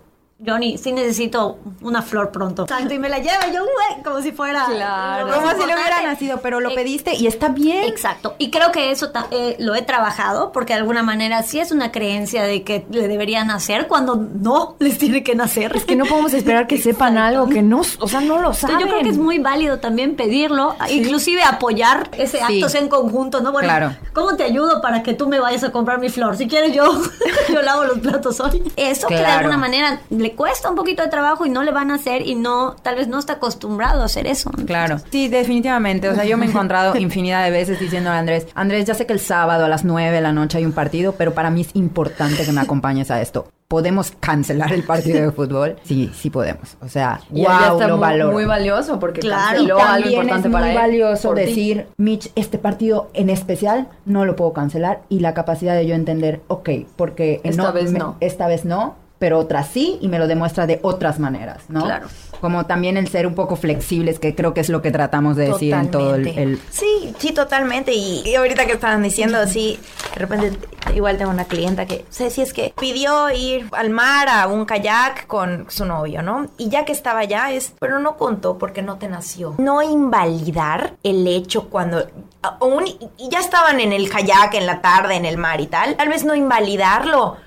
[0.46, 2.64] Johnny, sí necesito una flor pronto.
[2.64, 4.66] Exacto, y me la lleva yo, güey, como si fuera.
[4.66, 5.28] Claro.
[5.34, 7.86] Como si le hubiera nacido, pero lo pediste y está bien.
[7.86, 8.36] Exacto.
[8.40, 11.92] Y creo que eso eh, lo he trabajado, porque de alguna manera sí es una
[11.92, 15.76] creencia de que le debería nacer cuando no les tiene que nacer.
[15.76, 18.80] Es que no podemos esperar que sepan algo que no, o sea, no lo saben.
[18.80, 23.52] Yo creo que es muy válido también pedirlo, inclusive apoyar ese acto en conjunto, ¿no?
[23.52, 23.96] Bueno, claro.
[24.14, 26.36] ¿cómo te ayudo para que tú me vayas a comprar mi flor?
[26.36, 27.02] Si quieres yo,
[27.54, 28.64] yo lavo los platos hoy.
[28.76, 31.92] Eso que de alguna manera le cuesta un poquito de trabajo y no le van
[31.92, 34.50] a hacer y no, tal vez no está acostumbrado a hacer eso.
[34.66, 34.98] Claro.
[35.12, 36.08] Sí, definitivamente.
[36.10, 39.06] O sea, yo me he encontrado infinidad de veces diciendo a Andrés, Andrés, ya sé
[39.06, 41.62] que el sábado a las 9 de la noche hay un partido, pero para mí
[41.62, 43.48] es importante que me acompañes a esto.
[43.68, 45.78] ¿Podemos cancelar el partido de fútbol?
[45.84, 46.78] Sí, sí podemos.
[46.82, 50.66] O sea, y wow, lo muy, muy valioso porque claro, canceló algo importante es para
[50.68, 55.76] muy valioso decir, Mitch, este partido en especial no lo puedo cancelar y la capacidad
[55.76, 58.16] de yo entender, ok, porque esta vez no.
[58.20, 61.86] Esta vez no, pero otras sí y me lo demuestra de otras maneras, ¿no?
[61.86, 62.10] Claro.
[62.42, 65.48] Como también el ser un poco flexibles, que creo que es lo que tratamos de
[65.48, 67.94] decir en todo el, Sí, sí, totalmente.
[67.94, 69.80] Y, ahorita que estaban diciendo así,
[70.14, 70.60] de repente
[70.94, 74.66] igual tengo una clienta que, sé si es que pidió ir al mar a un
[74.66, 76.48] kayak con su novio, ¿no?
[76.58, 79.56] Y ya que estaba allá es, pero no contó porque no te nació.
[79.58, 82.06] No invalidar el hecho cuando
[82.42, 82.84] aún
[83.18, 86.26] ya estaban en el kayak en la tarde en el mar y tal, tal vez
[86.26, 87.38] no invalidarlo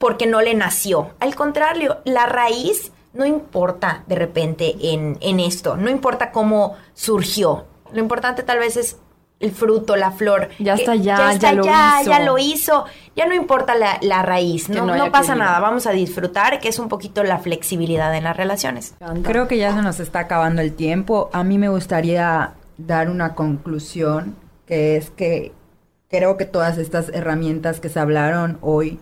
[0.00, 1.10] porque no le nació.
[1.20, 7.66] Al contrario, la raíz no importa de repente en, en esto, no importa cómo surgió.
[7.92, 8.96] Lo importante tal vez es
[9.40, 10.48] el fruto, la flor.
[10.58, 12.10] Ya está ya, ya, está ya lo ya, hizo.
[12.10, 12.84] ya lo hizo.
[13.14, 15.44] Ya no importa la, la raíz, no, no pasa querido.
[15.44, 15.60] nada.
[15.60, 18.94] Vamos a disfrutar, que es un poquito la flexibilidad en las relaciones.
[19.22, 21.28] Creo que ya se nos está acabando el tiempo.
[21.34, 24.34] A mí me gustaría dar una conclusión,
[24.64, 25.52] que es que
[26.08, 28.98] creo que todas estas herramientas que se hablaron hoy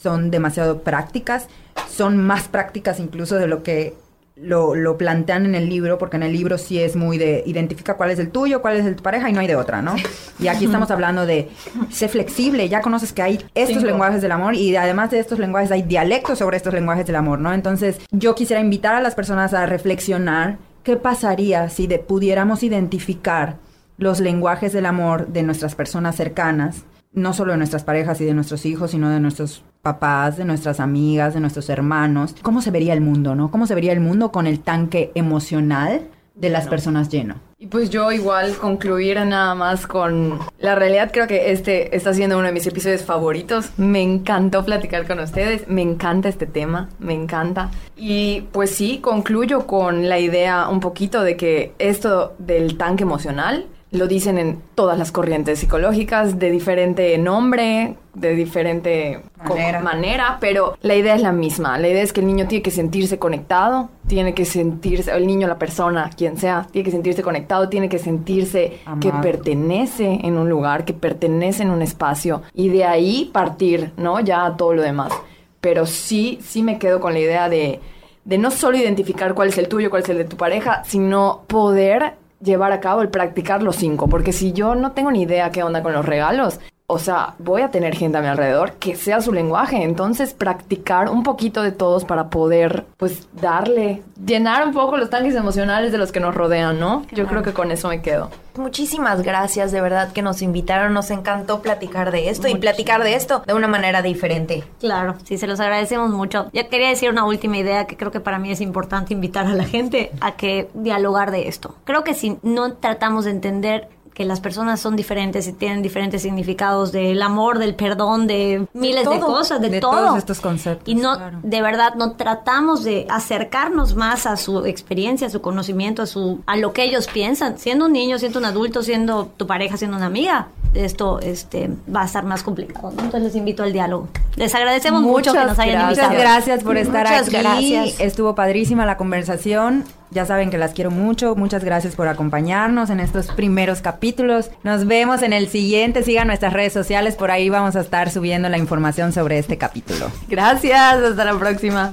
[0.00, 1.48] son demasiado prácticas,
[1.88, 3.94] son más prácticas incluso de lo que
[4.36, 7.94] lo, lo plantean en el libro, porque en el libro sí es muy de identifica
[7.96, 9.80] cuál es el tuyo, cuál es el de tu pareja y no hay de otra,
[9.80, 9.94] ¿no?
[10.40, 11.48] Y aquí estamos hablando de
[11.90, 13.86] sé flexible, ya conoces que hay estos Cinco.
[13.86, 17.38] lenguajes del amor y además de estos lenguajes hay dialectos sobre estos lenguajes del amor,
[17.38, 17.52] ¿no?
[17.54, 23.58] Entonces yo quisiera invitar a las personas a reflexionar qué pasaría si de- pudiéramos identificar
[23.98, 26.82] los lenguajes del amor de nuestras personas cercanas,
[27.12, 30.80] no solo de nuestras parejas y de nuestros hijos, sino de nuestros papás, de nuestras
[30.80, 32.34] amigas, de nuestros hermanos.
[32.42, 33.52] ¿Cómo se vería el mundo, no?
[33.52, 37.36] ¿Cómo se vería el mundo con el tanque emocional de las personas lleno?
[37.58, 42.36] Y pues yo igual concluir nada más con la realidad, creo que este está siendo
[42.36, 43.70] uno de mis episodios favoritos.
[43.78, 47.70] Me encantó platicar con ustedes, me encanta este tema, me encanta.
[47.96, 53.66] Y pues sí, concluyo con la idea un poquito de que esto del tanque emocional
[53.94, 59.80] lo dicen en todas las corrientes psicológicas, de diferente nombre, de diferente Manera.
[59.80, 61.78] manera, pero la idea es la misma.
[61.78, 65.46] La idea es que el niño tiene que sentirse conectado, tiene que sentirse, el niño,
[65.46, 70.48] la persona, quien sea, tiene que sentirse conectado, tiene que sentirse que pertenece en un
[70.48, 74.20] lugar, que pertenece en un espacio y de ahí partir, ¿no?
[74.20, 75.12] Ya a todo lo demás.
[75.60, 77.80] Pero sí, sí me quedo con la idea de,
[78.24, 81.44] de no solo identificar cuál es el tuyo, cuál es el de tu pareja, sino
[81.46, 82.14] poder
[82.44, 84.08] llevar a cabo el practicar los cinco.
[84.08, 87.62] Porque si yo no tengo ni idea qué onda con los regalos, o sea, voy
[87.62, 89.82] a tener gente a mi alrededor que sea su lenguaje.
[89.82, 95.34] Entonces, practicar un poquito de todos para poder, pues, darle, llenar un poco los tanques
[95.34, 97.06] emocionales de los que nos rodean, ¿no?
[97.12, 98.30] Yo creo que con eso me quedo.
[98.56, 103.14] Muchísimas gracias, de verdad que nos invitaron, nos encantó platicar de esto y platicar de
[103.14, 104.62] esto de una manera diferente.
[104.78, 106.50] Claro, sí, se los agradecemos mucho.
[106.52, 109.54] Ya quería decir una última idea que creo que para mí es importante invitar a
[109.54, 111.74] la gente a que dialogar de esto.
[111.84, 116.22] Creo que si no tratamos de entender que las personas son diferentes y tienen diferentes
[116.22, 119.90] significados del amor, del perdón, de miles de, todo, cosas, de, de todo.
[119.90, 121.38] todos estos conceptos, Y no, claro.
[121.42, 126.40] de verdad, no tratamos de acercarnos más a su experiencia, a su conocimiento, a su,
[126.46, 127.58] a lo que ellos piensan.
[127.58, 132.02] Siendo un niño, siendo un adulto, siendo tu pareja, siendo una amiga, esto, este, va
[132.02, 132.90] a estar más complicado.
[132.92, 133.02] ¿no?
[133.02, 134.08] Entonces les invito al diálogo.
[134.36, 135.88] Les agradecemos mucho que nos hayan gracias.
[135.90, 136.10] invitado.
[136.12, 137.36] Muchas gracias por estar Muchas aquí.
[137.36, 138.00] gracias.
[138.00, 139.84] Estuvo padrísima la conversación.
[140.14, 141.34] Ya saben que las quiero mucho.
[141.34, 144.50] Muchas gracias por acompañarnos en estos primeros capítulos.
[144.62, 146.04] Nos vemos en el siguiente.
[146.04, 147.16] Sigan nuestras redes sociales.
[147.16, 150.06] Por ahí vamos a estar subiendo la información sobre este capítulo.
[150.28, 151.92] Gracias, hasta la próxima.